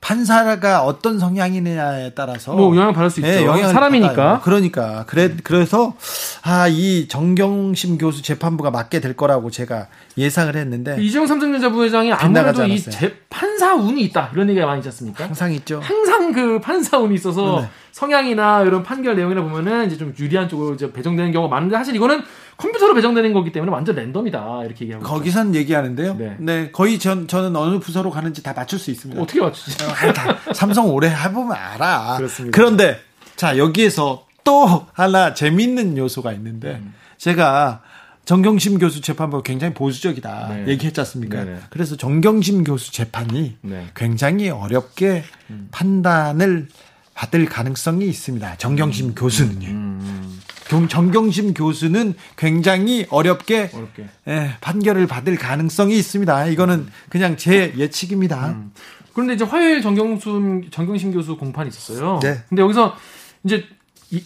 [0.02, 3.46] 판사가 어떤 성향이냐에 따라서 뭐 영향을 받을 수 네, 있죠.
[3.46, 4.14] 영향을 사람이니까.
[4.14, 4.40] 받아요.
[4.42, 5.94] 그러니까 그래 그래서
[6.42, 9.86] 아이 정경심 교수 재판부가 맡게 될 거라고 제가
[10.18, 14.88] 예상을 했는데 이재용 삼성전자 부회장이 아무래도 이 재, 판사 운이 있다 이런 얘기가 많이 있지
[14.88, 15.24] 않습니까?
[15.24, 15.78] 항상 있죠.
[15.80, 17.68] 항상 그 판사 운이 있어서 네.
[17.92, 22.22] 성향이나 이런 판결 내용이나 보면은 이제 좀 유리한 쪽으로 이제 배정되는 경우가 많은데 사실 이거는
[22.56, 25.58] 컴퓨터로 배정되는 거기 때문에 완전 랜덤이다 이렇게 얘기하고 거기선 있죠.
[25.58, 26.14] 얘기하는데요.
[26.14, 26.36] 네.
[26.38, 26.70] 네.
[26.70, 29.20] 거의 전 저는 어느 부서로 가는지 다 맞출 수 있습니다.
[29.20, 29.84] 어떻게 맞추지?
[29.84, 32.16] 어, 삼성 오래 해보면 알아.
[32.18, 32.56] 그렇습니다.
[32.56, 33.00] 그런데
[33.36, 36.94] 자 여기에서 또 하나 재밌는 요소가 있는데 음.
[37.18, 37.82] 제가
[38.24, 40.68] 정경심 교수 재판부 굉장히 보수적이다 네.
[40.68, 41.44] 얘기했지 않습니까?
[41.44, 41.58] 네네.
[41.70, 43.86] 그래서 정경심 교수 재판이 네.
[43.96, 45.68] 굉장히 어렵게 음.
[45.72, 46.68] 판단을
[47.14, 48.56] 받을 가능성이 있습니다.
[48.56, 49.14] 정경심 음.
[49.14, 49.68] 교수는요.
[49.68, 50.40] 음.
[50.78, 50.88] 음.
[50.88, 54.06] 정경심 교수는 굉장히 어렵게, 어렵게.
[54.28, 56.46] 예, 판결을 받을 가능성이 있습니다.
[56.48, 58.48] 이거는 그냥 제 예측입니다.
[58.50, 58.72] 음.
[59.12, 62.20] 그런데 이제 화요일 정경심 정경심 교수 공판이 있었어요.
[62.22, 62.42] 네.
[62.48, 62.96] 근데 여기서
[63.44, 63.64] 이제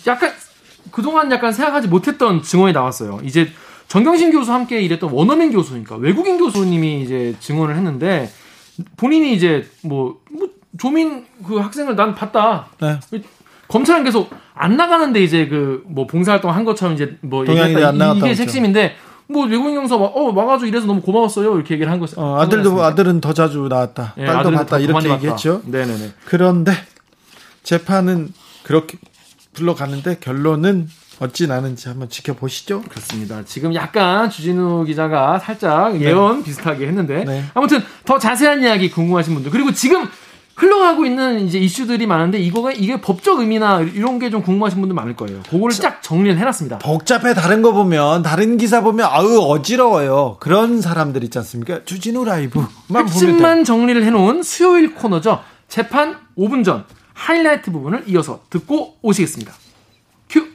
[0.06, 0.32] 약간
[0.90, 3.20] 그동안 약간 생각하지 못했던 증언이 나왔어요.
[3.24, 3.50] 이제
[3.88, 8.30] 정경심 교수 함께 일했던 원어민 교수니까 외국인 교수님이 이제 증언을 했는데
[8.96, 12.68] 본인이 이제 뭐, 뭐 조민 그 학생을 난 봤다.
[12.80, 12.98] 네.
[13.68, 18.14] 검찰은 계속 안 나가는데 이제 그 뭐 봉사활동 한 것처럼 이제 뭐 얘기했다.
[18.14, 18.96] 이게 핵심인데
[19.28, 22.20] 뭐 외국인 경사 어 와가지고 이래서 너무 고마웠어요 이렇게 얘기를 한 거죠.
[22.20, 24.14] 어, 아들도 아들은 더 자주 나왔다.
[24.16, 25.62] 네, 딸도 봤다 이렇게 얘기했죠.
[25.64, 26.12] 네네네.
[26.26, 26.72] 그런데
[27.62, 28.98] 재판은 그렇게
[29.54, 30.88] 불러가는데 결론은
[31.18, 32.82] 어찌 나는지 한번 지켜보시죠.
[32.82, 33.42] 그렇습니다.
[33.44, 36.06] 지금 약간 주진우 기자가 살짝 네.
[36.06, 36.44] 예언 네.
[36.44, 37.44] 비슷하게 했는데 네.
[37.54, 40.06] 아무튼 더 자세한 이야기 궁금하신 분들 그리고 지금
[40.56, 45.14] 흘러가고 있는 이제 이슈들이 많은데 이거가 이게 법적 의미나 이런 게 좀 궁금하신 분들 많을
[45.14, 45.40] 거예요.
[45.48, 46.78] 그거를 쫙 정리를 해놨습니다.
[46.78, 50.38] 복잡해 다른 거 보면 다른 기사 보면 아우 어지러워요.
[50.40, 51.84] 그런 사람들 있지 않습니까?
[51.84, 55.40] 주진우 라이브만 핵심만 정리를 해놓은 수요일 코너죠.
[55.68, 59.52] 재판 5분 전 하이라이트 부분을 이어서 듣고 오시겠습니다.
[60.28, 60.46] 큐.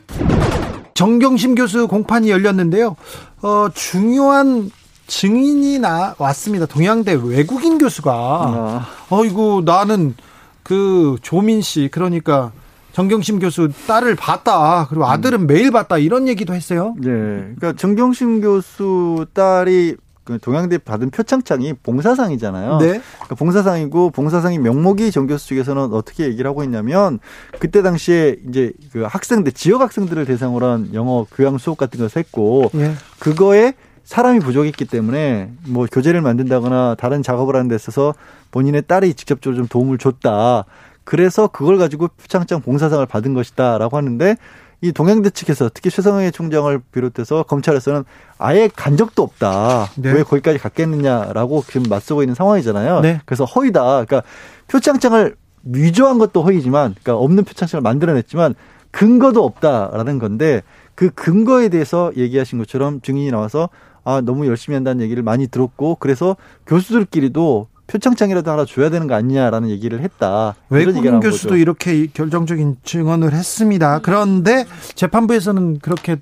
[0.94, 2.96] 정경심 교수 공판이 열렸는데요.
[3.42, 4.70] 어, 중요한
[5.12, 6.66] 증인이 나 왔습니다.
[6.66, 8.88] 동양대 외국인 교수가 아.
[9.10, 10.16] 어이구 나는
[10.64, 12.54] 그 조민 씨 그러니까
[12.94, 14.88] 정경심 교수 딸을 봤다.
[14.88, 15.48] 그리고 아들은 음.
[15.48, 15.98] 매일 봤다.
[15.98, 16.96] 이런 얘기도 했어요.
[16.98, 17.10] 네.
[17.10, 22.78] 그러니까 정경심 교수 딸이 그 동양대 받은 표창장이 봉사상이잖아요.
[22.78, 23.02] 네.
[23.16, 27.20] 그러니까 봉사상이고 봉사상이 명목이 정 교수 측에서는 어떻게 얘기를 하고 있냐면
[27.60, 32.72] 그때 당시에 이제 그 학생들 지역 학생들을 대상으로 한 영어 교양 수업 같은 것을 했고
[32.74, 32.94] 네.
[33.20, 33.74] 그거에
[34.04, 38.14] 사람이 부족했기 때문에 뭐 교재를 만든다거나 다른 작업을 하는 데 있어서
[38.52, 40.66] 본인의 딸이 직접적으로 좀 도움을 줬다.
[41.04, 44.36] 그래서 그걸 가지고 표창장 봉사상을 받은 것이다라고 하는데
[44.82, 48.04] 이 동양대 측에서 특히 최성해 총장을 비롯해서 검찰에서는
[48.40, 49.90] 아예 간 적도 없다.
[49.96, 50.12] 네.
[50.12, 53.02] 왜 거기까지 갔겠느냐라고 지금 맞서고 있는 상황이잖아요.
[53.02, 53.22] 네.
[53.26, 54.06] 그래서 허위다.
[54.06, 54.24] 그러니까
[54.68, 58.56] 표창장을 위조한 것도 허위지만, 그러니까 없는 표창장을 만들어냈지만
[58.90, 60.64] 근거도 없다라는 건데
[60.96, 63.70] 그 근거에 대해서 얘기하신 것처럼 증인이 나와서
[64.04, 66.36] 아 너무 열심히 한다는 얘기를 많이 들었고 그래서
[66.66, 70.56] 교수들끼리도 표창장이라도 하나 줘야 되는 거 아니냐라는 얘기를 했다.
[70.70, 71.58] 외국인 교수도 거죠.
[71.58, 74.00] 이렇게 결정적인 증언을 했습니다.
[74.00, 76.18] 그런데 재판부에서는 그렇게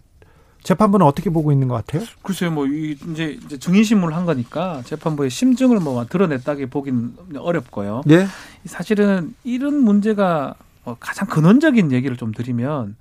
[0.63, 2.03] 재판부는 어떻게 보고 있는 것 같아요?
[2.21, 8.01] 글쎄요, 뭐 이제 이제 증인신문을 한 거니까 재판부의 심증을 뭐 드러냈다기 보기는 어렵고요.
[8.09, 8.27] 예.
[8.65, 12.95] 사실은 이런 문제가 뭐 가장 근원적인 얘기를 좀 드리면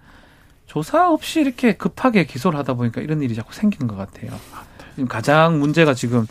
[0.66, 4.39] 조사 없이 이렇게 급하게 기소를 하다 보니까 이런 일이 자꾸 생기는 것 같아요.
[5.07, 6.26] 가장 문제가 지금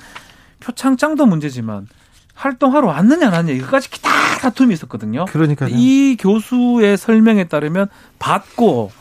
[0.60, 1.88] 표창장도 문제지만
[2.34, 4.10] 활동하러 왔느냐 안 왔느냐 이거까지 다
[4.42, 5.26] 다툼이 있었거든요.
[5.26, 7.88] 그러니까 이 교수의 설명에 따르면
[8.20, 8.92] 받고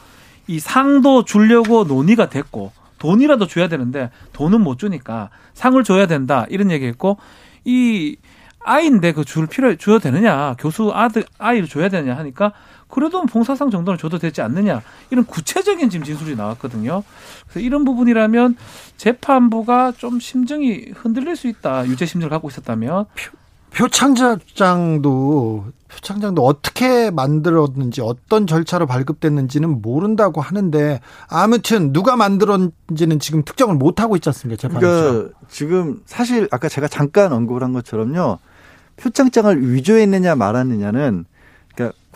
[0.47, 6.71] 이 상도 주려고 논의가 됐고 돈이라도 줘야 되는데 돈은 못 주니까 상을 줘야 된다 이런
[6.71, 7.19] 얘기했고
[7.65, 8.17] 이
[8.61, 12.53] 아이인데 그 줄 필요 줘야 되느냐 교수 아들 아이를 줘야 되느냐 하니까
[12.89, 17.03] 그래도 봉사상 정도는 줘도 되지 않느냐 이런 구체적인 지금 진술이 나왔거든요.
[17.45, 18.57] 그래서 이런 부분이라면
[18.97, 23.07] 재판부가 좀 심정이 흔들릴 수 있다 유죄 심정을 갖고 있었다면
[23.71, 33.77] 표, 창장도 표창장도 어떻게 만들었는지 어떤 절차로 발급됐는지는 모른다고 하는데 아무튼 누가 만들었는지는 지금 특정을
[33.77, 34.81] 못 하고 있지 않습니까 재판에서?
[34.81, 38.39] 그러니까 지금 사실 아까 제가 잠깐 언급을 한 것처럼요
[38.97, 41.25] 표창장을 위조했느냐 말았느냐는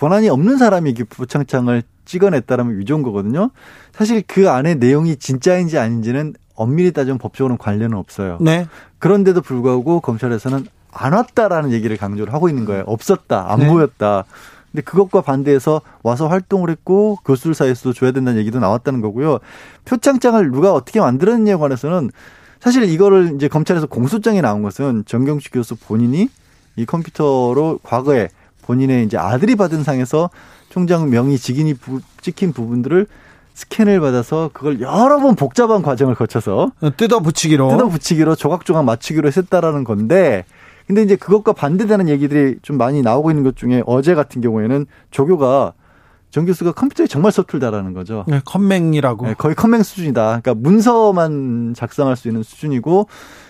[0.00, 3.50] 권한이 없는 사람이 표창장을 찍어냈다라면 위조인 거거든요.
[3.92, 8.38] 사실 그 안에 내용이 진짜인지 아닌지는 엄밀히 따지면 법적으로는 관련은 없어요.
[8.40, 8.66] 네.
[8.98, 12.84] 그런데도 불구하고 검찰에서는 안 왔다라는 얘기를 강조를 하고 있는 거예요.
[12.86, 13.68] 없었다, 안 네.
[13.68, 14.24] 보였다.
[14.72, 19.38] 근데 그것과 반대해서 와서 활동을 했고 교수들 사이에서도 줘야 된다는 얘기도 나왔다는 거고요.
[19.84, 22.10] 표창장을 누가 어떻게 만들었느냐에 관해서는
[22.58, 26.30] 사실 이거를 이제 검찰에서 공소장에 나온 것은 정경식 교수 본인이
[26.76, 28.28] 이 컴퓨터로 과거에
[28.62, 30.30] 본인의 이제 아들이 받은 상에서
[30.68, 33.06] 총장 명의 직인이 부, 찍힌 부분들을
[33.54, 39.84] 스캔을 받아서 그걸 여러 번 복잡한 과정을 거쳐서 뜯어 붙이기로 뜯어 붙이기로 조각조각 맞추기로 했다라는
[39.84, 40.44] 건데
[40.86, 45.74] 근데 이제 그것과 반대되는 얘기들이 좀 많이 나오고 있는 것 중에 어제 같은 경우에는 조교가
[46.30, 48.24] 정 교수가 컴퓨터에 정말 서툴다라는 거죠.
[48.28, 49.26] 네, 컴맹이라고.
[49.26, 50.40] 네, 거의 컴맹 수준이다.
[50.42, 53.08] 그러니까 문서만 작성할 수 있는 수준이고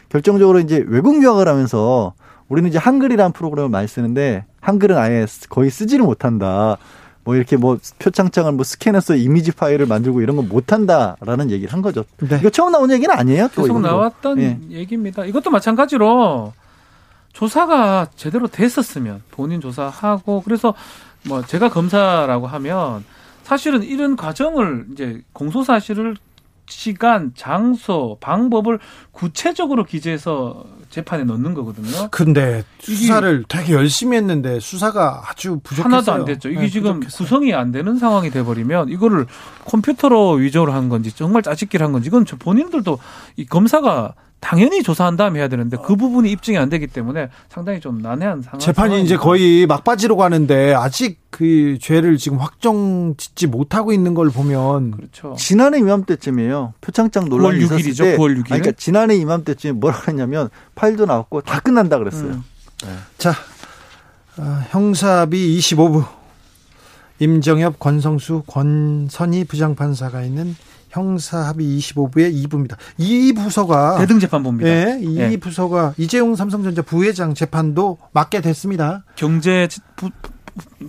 [0.08, 2.14] 결정적으로 이제 외국 유학을 하면서
[2.48, 6.78] 우리는 이제 한글이라는 프로그램을 많이 쓰는데 한글은 아예 거의 쓰지를 못한다.
[7.24, 12.04] 뭐 이렇게 뭐 표창장을 뭐 스캔해서 이미지 파일을 만들고 이런 거 못한다라는 얘기를 한 거죠.
[12.18, 12.38] 네.
[12.40, 13.48] 이거 처음 나온 얘기는 아니에요?
[13.48, 14.58] 계속 나왔던 예.
[14.70, 15.24] 얘기입니다.
[15.24, 16.52] 이것도 마찬가지로
[17.32, 20.74] 조사가 제대로 됐었으면 본인 조사하고 그래서
[21.28, 23.04] 뭐 제가 검사라고 하면
[23.42, 26.16] 사실은 이런 과정을 이제 공소 사실을
[26.70, 28.78] 시간, 장소, 방법을
[29.12, 32.08] 구체적으로 기재해서 재판에 넣는 거거든요.
[32.10, 35.84] 근데 수사를 되게 열심히 했는데 수사가 아주 부족했어요.
[35.84, 36.48] 하나도 안 됐죠.
[36.48, 37.18] 이게 네, 지금 부족했어요.
[37.18, 39.26] 구성이 안 되는 상황이 돼 버리면 이거를
[39.66, 42.98] 컴퓨터로 위조를 한 건지 정말 짜집기를 한 건지 이건 본인들도
[43.36, 48.00] 이 검사가 당연히 조사한 다음에 해야 되는데 그 부분이 입증이 안 되기 때문에 상당히 좀
[48.00, 48.58] 난해한 상황.
[48.58, 54.92] 재판이 이제 거의 막바지로 가는데 아직 그 죄를 지금 확정 짓지 못하고 있는 걸 보면
[54.92, 55.36] 그렇죠.
[55.38, 56.74] 지난해 이맘때쯤이에요.
[56.80, 57.90] 표창장 논란이 9월 6일이죠.
[57.90, 58.44] 있었을 때 9월 6일.
[58.46, 62.30] 그러니까 지난해 이맘때쯤 뭐라 했냐면 파일도 나왔고 다 끝난다 그랬어요.
[62.30, 62.44] 음.
[62.82, 62.88] 네.
[63.18, 63.34] 자,
[64.38, 66.04] 어, 형사비 25부
[67.18, 70.56] 임정엽, 권성수, 권선희 부장판사가 있는
[70.90, 72.76] 형사합의 25부의 2부입니다.
[72.98, 74.68] 이 부서가 대등재판부입니다.
[74.68, 75.36] 예, 이 예.
[75.36, 79.04] 부서가 이재용 삼성전자 부회장 재판도 맡게 됐습니다.
[79.16, 80.10] 경제 부,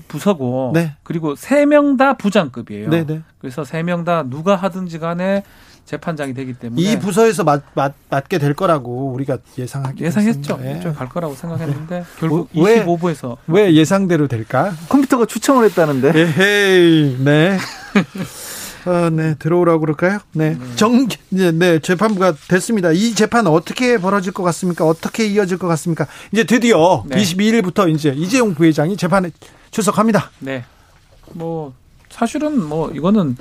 [0.08, 0.96] 부서고 네.
[1.04, 2.90] 그리고 세 명 다 부장급이에요.
[2.90, 3.22] 네, 네.
[3.40, 5.44] 그래서 세 명 다 누가 하든지 간에
[5.86, 10.60] 재판장이 되기 때문에 이 부서에서 맡, 맡, 맡게 될 거라고 우리가 예상하기 예상했죠.
[10.64, 10.80] 예.
[10.96, 12.06] 갈 거라고 생각했는데 네.
[12.20, 14.72] 결국 왜, 25부에서 왜 예상대로 될까?
[14.90, 16.12] 컴퓨터가 추천을 했다는데.
[16.16, 17.58] 에헤이, 네.
[18.86, 20.20] 아, 네, 들어오라고 그럴까요?
[20.34, 20.52] 네.
[20.52, 20.76] 네.
[20.76, 22.92] 정, 네, 네, 재판부가 됐습니다.
[22.92, 24.86] 이 재판 어떻게 벌어질 것 같습니까?
[24.86, 26.08] 어떻게 이어질 것 같습니까?
[26.32, 27.18] 이제 드디어 네.
[27.18, 29.32] 22일부터 이제 이재용 부회장이 재판에
[29.72, 30.32] 출석합니다.
[30.40, 30.66] 네.
[31.34, 31.74] 뭐,
[32.10, 33.38] 사실은 뭐, 이거는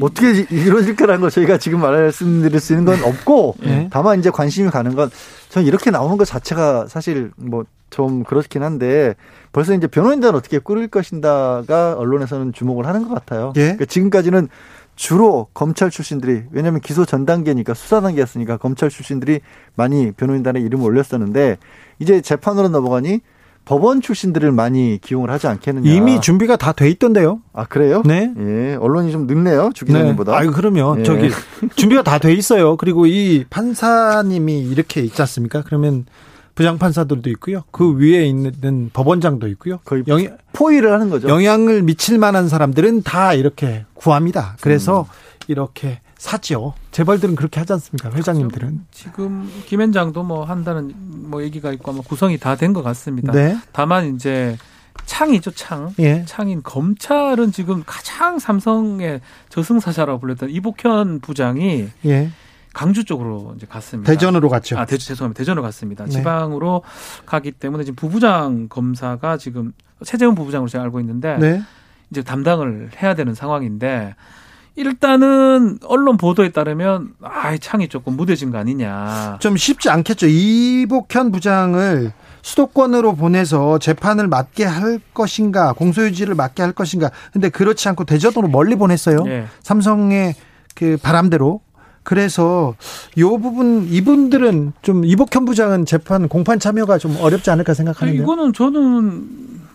[0.00, 3.88] 어떻게 이루어질 거라는 거 저희가 지금 말씀드릴 수 있는 건 없고 네.
[3.90, 5.10] 다만 이제 관심이 가는 건
[5.48, 9.14] 저는 이렇게 나오는 것 자체가 사실 뭐 좀 그렇긴 한데
[9.52, 13.52] 벌써 이제 변호인단 어떻게 꾸릴 것인가가 언론에서는 주목을 하는 것 같아요.
[13.56, 13.62] 예?
[13.62, 14.48] 그러니까 지금까지는
[14.96, 19.40] 주로 검찰 출신들이 왜냐하면 기소 전 단계니까 수사 단계였으니까 검찰 출신들이
[19.74, 21.58] 많이 변호인단에 이름을 올렸었는데
[21.98, 23.20] 이제 재판으로 넘어가니
[23.64, 25.90] 법원 출신들을 많이 기용을 하지 않겠느냐.
[25.92, 27.40] 이미 준비가 다 돼 있던데요.
[27.52, 28.02] 아 그래요?
[28.04, 28.32] 네.
[28.38, 29.70] 예, 언론이 좀 늦네요.
[29.74, 30.32] 주기자님보다.
[30.32, 30.38] 네.
[30.38, 31.02] 아유 그러면 예.
[31.04, 31.30] 저기
[31.76, 32.76] 준비가 다 돼 있어요.
[32.76, 35.62] 그리고 이 판사님이 이렇게 있지 않습니까?
[35.64, 36.06] 그러면
[36.54, 37.62] 부장 판사들도 있고요.
[37.70, 39.78] 그 위에 있는 법원장도 있고요.
[39.84, 40.18] 거의 영
[40.52, 41.28] 포위를 하는 거죠.
[41.28, 44.56] 영향을 미칠 만한 사람들은 다 이렇게 구합니다.
[44.60, 45.44] 그래서 음.
[45.48, 46.74] 이렇게 사죠.
[46.90, 48.10] 재벌들은 그렇게 하지 않습니까?
[48.10, 48.68] 회장님들은.
[48.68, 48.84] 그렇죠.
[48.90, 50.92] 지금 김현장도 뭐 한다는
[51.30, 53.32] 뭐 얘기가 있고 아마 구성이 다 된 것 같습니다.
[53.32, 53.56] 네.
[53.72, 54.58] 다만 이제
[55.06, 55.94] 창이죠, 창.
[55.98, 56.22] 예.
[56.26, 62.30] 창인 검찰은 지금 가장 삼성의 저승사자라고 불렸던 이복현 부장이 예.
[62.74, 64.12] 강주 쪽으로 이제 갔습니다.
[64.12, 64.78] 대전으로 갔죠.
[64.78, 65.38] 아, 대, 죄송합니다.
[65.38, 66.04] 대전으로 갔습니다.
[66.04, 66.10] 네.
[66.10, 66.82] 지방으로
[67.24, 69.72] 가기 때문에 지금 부부장 검사가 지금
[70.04, 71.62] 최재훈 부부장으로 제가 알고 있는데 네.
[72.10, 74.14] 이제 담당을 해야 되는 상황인데
[74.76, 79.38] 일단은 언론 보도에 따르면 아, 창이 조금 무뎌진 거 아니냐.
[79.40, 80.26] 좀 쉽지 않겠죠.
[80.26, 82.12] 이복현 부장을
[82.42, 87.10] 수도권으로 보내서 재판을 맡게 할 것인가, 공소유지를 맡게 할 것인가.
[87.32, 89.24] 근데 그렇지 않고 대전으로 멀리 보냈어요.
[89.24, 89.46] 네.
[89.62, 90.34] 삼성의
[90.74, 91.60] 그 바람대로.
[92.02, 92.74] 그래서
[93.18, 99.28] 요 부분 이분들은 좀 이복현 부장은 재판 공판 참여가 좀 어렵지 않을까 생각하는데 이거는 저는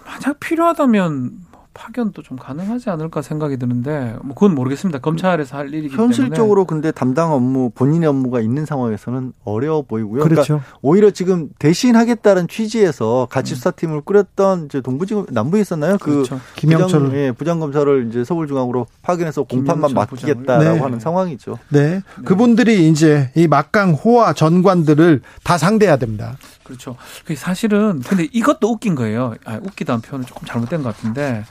[0.06, 1.32] 만약 필요하다면
[1.76, 4.99] 파견도 좀 가능하지 않을까 생각이 드는데 뭐 그건 모르겠습니다.
[4.99, 6.65] 검찰에서 할 일이기 현실적으로 때문에.
[6.65, 10.23] 근데 담당 업무 본인의 업무가 있는 상황에서는 어려워 보이고요.
[10.23, 10.53] 그러니까 그렇죠.
[10.55, 13.55] 그러니까 오히려 지금 대신하겠다는 취지에서 같이 음.
[13.55, 15.97] 수사팀을 꾸렸던 이제 동부지검 남부에 있었나요?
[15.99, 16.39] 그 그렇죠.
[16.55, 20.80] 김영철 부장, 예, 부장검사를 이제 서울중앙으로 파견해서 공판만 맡기겠다라고 네.
[20.80, 21.59] 하는 상황이죠.
[21.69, 21.95] 네.
[21.95, 22.01] 네.
[22.23, 26.38] 그분들이 이제 이 막강 호화 전관들을 다 상대해야 됩니다.
[26.66, 26.97] 그렇죠.
[27.38, 29.36] 사실은 근데 이것도 웃긴 거예요.
[29.45, 31.45] 아, 웃기다는 표현은 조금 잘못된 것 같은데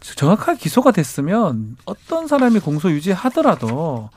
[0.00, 4.10] 정확하게 기소가 됐으면 어떤 사람이 공소 유지하더라도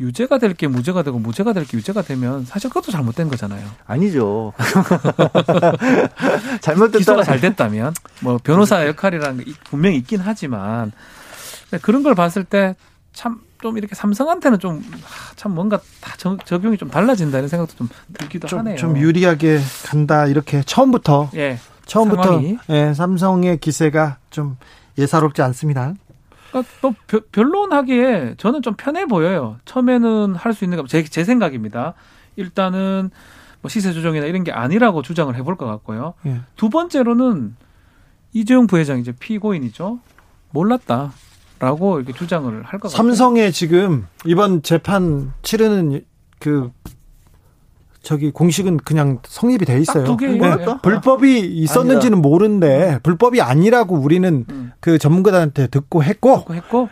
[0.00, 3.68] 유죄가 될 게 무죄가 되고 무죄가 될 게 유죄가 되면 사실 그것도 잘못된 거잖아요.
[3.86, 4.52] 아니죠.
[6.60, 6.98] 잘못됐다.
[6.98, 10.92] 기소가 잘 됐다면 뭐 변호사 역할이라는 게 분명히 있긴 하지만
[11.82, 12.74] 그런 걸 봤을 때
[13.12, 14.82] 참 좀 이렇게 삼성한테는 좀
[15.36, 18.76] 참 뭔가 다 적용이 좀 달라진다는 생각도 좀 들기도 좀, 하네요.
[18.76, 22.58] 좀 유리하게 간다 이렇게 처음부터 예, 처음부터 상황이.
[22.70, 24.56] 예, 삼성의 기세가 좀
[24.98, 25.94] 예사롭지 않습니다.
[26.50, 26.92] 그러니까 또
[27.30, 29.58] 변론하기에 저는 좀 편해 보여요.
[29.64, 31.94] 처음에는 할 수 있는 제, 제 생각입니다.
[32.36, 33.10] 일단은
[33.60, 36.14] 뭐 시세 조정이나 이런 게 아니라고 주장을 해볼 것 같고요.
[36.26, 36.40] 예.
[36.56, 37.54] 두 번째로는
[38.32, 40.00] 이재용 부회장 이제 피고인이죠.
[40.50, 41.12] 몰랐다
[41.60, 42.96] 라고 이렇게 주장을 할 것 같아요.
[42.96, 46.02] 삼성에 지금 이번 재판 치르는
[46.38, 46.70] 그
[48.00, 50.16] 저기 공식은 그냥 성립이 돼 있어요.
[50.16, 50.78] 네.
[50.82, 52.18] 불법이 있었는지는.
[52.22, 54.72] 모르는데 불법이 아니라고 우리는 음.
[54.80, 56.88] 그 전문가들한테 듣고 했고, 듣고 했고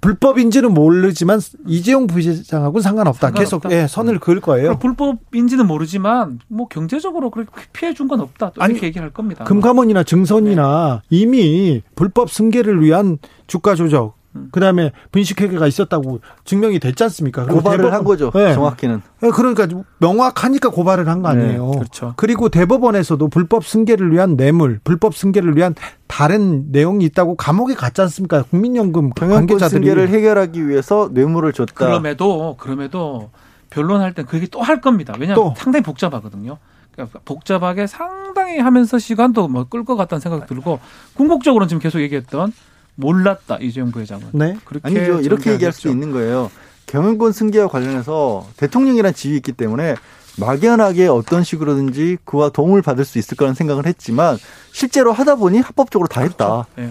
[0.00, 3.28] 불법인지는 모르지만 이재용 부회장하고는 상관없다.
[3.28, 3.38] 상관없다.
[3.40, 4.78] 계속 예, 선을 그을 거예요.
[4.78, 8.52] 불법인지는 모르지만 뭐 경제적으로 그렇게 피해 준 건 없다.
[8.56, 9.44] 이렇게 아니, 얘기할 겁니다.
[9.44, 11.16] 금감원이나 증선이나 네.
[11.16, 14.10] 이미 불법 승계를 위한 주가 조작 음.
[14.52, 17.44] 그다음에 분식회계가 있었다고 증명이 됐지 않습니까?
[17.46, 18.30] 고발을 대법원, 한 거죠.
[18.34, 18.54] 네.
[18.54, 19.02] 정확히는.
[19.20, 19.66] 네, 그러니까
[19.98, 21.70] 명확하니까 고발을 한 거 아니에요.
[21.70, 22.14] 네, 그렇죠.
[22.16, 25.74] 그리고 대법원에서도 불법 승계를 위한 뇌물, 불법 승계를 위한
[26.06, 28.42] 다른 내용이 있다고 감옥에 갔지 않습니까?
[28.44, 31.72] 국민연금 관계자들이 승계를 해결하기 위해서 뇌물을 줬다.
[31.74, 33.30] 그럼에도 그럼에도
[33.70, 35.14] 변론할 땐 그게 또 할 겁니다.
[35.18, 35.54] 왜냐하면 또.
[35.56, 36.58] 상당히 복잡하거든요.
[36.92, 40.80] 그러니까 복잡하게 상당히 하면서 시간도 뭐 끌 것 같다는 생각이 들고
[41.14, 42.52] 궁극적으로는 지금 계속 얘기했던
[42.98, 44.26] 몰랐다 이재용 부회장은.
[44.32, 44.56] 네.
[44.82, 45.20] 아니죠.
[45.20, 46.50] 이렇게 얘기할 수 있는 거예요.
[46.86, 49.94] 경영권 승계와 관련해서 대통령이란 지위 있기 때문에
[50.38, 54.36] 막연하게 어떤 식으로든지 그와 도움을 받을 수 있을 거라는 생각을 했지만
[54.72, 56.66] 실제로 하다 보니 합법적으로 다 했다.
[56.74, 56.90] 그렇죠.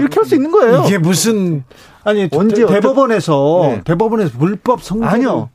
[0.00, 0.84] 이렇게 할 수 있는 거예요.
[0.86, 1.64] 이게 무슨
[2.04, 3.80] 아니 언제 대, 법원에서 네.
[3.84, 5.50] 대법원에서 불법 성공 아니요.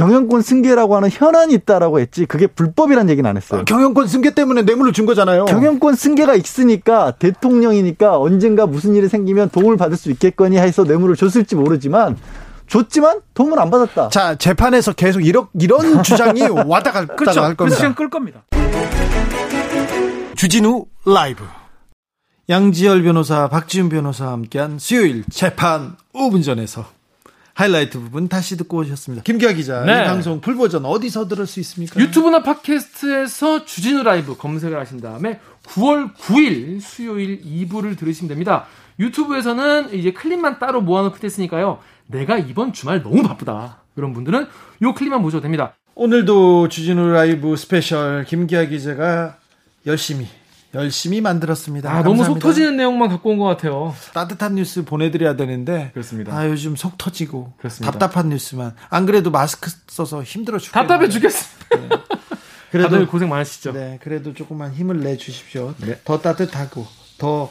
[0.00, 3.60] 경영권 승계라고 하는 현안이 있다라고 했지 그게 불법이란 얘기는 안 했어요.
[3.60, 5.44] 아, 경영권 승계 때문에 뇌물을 준 거잖아요.
[5.44, 11.54] 경영권 승계가 있으니까 대통령이니까 언젠가 무슨 일이 생기면 도움을 받을 수 있겠거니 해서 뇌물을 줬을지
[11.54, 12.16] 모르지만
[12.66, 14.08] 줬지만 도움을 안 받았다.
[14.08, 17.42] 자 재판에서 계속 이런 이런 주장이 와다 갔다 그렇죠.
[17.42, 17.76] 할 겁니다.
[17.76, 18.44] 시간 끌 겁니다.
[20.36, 21.44] 주진우 라이브
[22.48, 26.86] 양지열 변호사 박지훈 변호사와 함께한 수요일 재판 5분 전에서
[27.60, 29.22] 하이라이트 부분 다시 듣고 오셨습니다.
[29.22, 30.00] 김기아 기자, 네.
[30.00, 32.00] 이 방송 full버전 어디서 들을 수 있습니까?
[32.00, 38.64] 유튜브나 팟캐스트에서 주진우 라이브 검색을 하신 다음에 9월 9일 수요일 2부를 들으시면 됩니다.
[38.98, 41.80] 유튜브에서는 이제 클립만 따로 모아놓고 뒀으니까요.
[42.06, 43.82] 내가 이번 주말 너무 바쁘다.
[43.94, 44.46] 그런 분들은
[44.82, 45.74] 요 클립만 보셔도 됩니다.
[45.94, 49.36] 오늘도 주진우 라이브 스페셜 김기아 기자가
[49.86, 50.26] 열심히
[50.74, 51.90] 열심히 만들었습니다.
[51.90, 53.94] 아, 너무 속 터지는 내용만 갖고 온 것 같아요.
[54.14, 55.90] 따뜻한 뉴스 보내드려야 되는데.
[55.92, 56.36] 그렇습니다.
[56.36, 57.52] 아, 요즘 속 터지고.
[57.58, 57.90] 그렇습니다.
[57.90, 58.74] 답답한 뉴스만.
[58.88, 61.76] 안 그래도 마스크 써서 힘들어 죽겠 답답해 죽겠습니다.
[61.76, 61.88] 네.
[62.70, 63.72] 그래도 다들 고생 많으시죠.
[63.72, 65.74] 네, 그래도 조금만 힘을 내 주십시오.
[65.78, 65.98] 네.
[66.04, 66.86] 더 따뜻하고
[67.18, 67.50] 더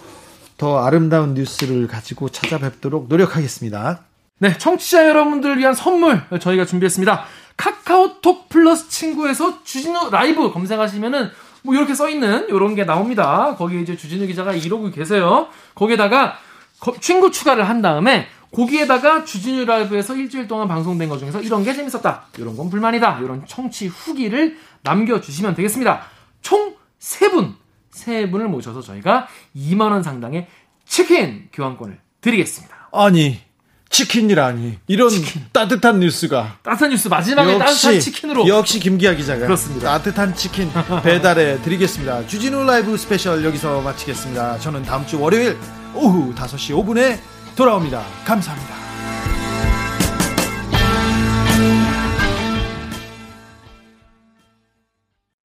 [0.60, 4.02] 더 아름다운 뉴스를 가지고 찾아뵙도록 노력하겠습니다.
[4.40, 7.24] 네, 청취자 여러분들을 위한 선물 저희가 준비했습니다.
[7.56, 11.30] 카카오톡 플러스 친구에서 주진우 라이브 검색하시면은
[11.64, 13.56] 뭐 이렇게 써 있는 이런 게 나옵니다.
[13.58, 15.48] 거기에 이제 주진우 기자가 이러고 계세요.
[15.76, 16.38] 거기에다가
[17.02, 22.26] 친구 추가를 한 다음에 거기에다가 주진우 라이브에서 일주일 동안 방송된 것 중에서 이런 게 재밌었다.
[22.38, 23.20] 이런 건 불만이다.
[23.20, 26.02] 이런 청취 후기를 남겨주시면 되겠습니다.
[26.42, 27.54] 총 3분,
[27.94, 30.48] 3분을 모셔서 저희가 2만원 상당의
[30.86, 32.90] 치킨 교환권을 드리겠습니다.
[32.92, 33.40] 아니,
[33.90, 35.44] 치킨이라니 이런 치킨.
[35.52, 39.90] 따뜻한 뉴스가 따뜻한 뉴스 마지막에 역시, 따뜻한 치킨으로 역시 김기아 기자가 그렇습니다.
[39.98, 40.70] 따뜻한 치킨
[41.04, 42.28] 배달해 드리겠습니다.
[42.28, 44.60] 주진우 라이브 스페셜 여기서 마치겠습니다.
[44.60, 45.58] 저는 다음 주 월요일
[45.96, 47.20] 오후 5시 5분에
[47.56, 48.04] 돌아옵니다.
[48.26, 48.79] 감사합니다.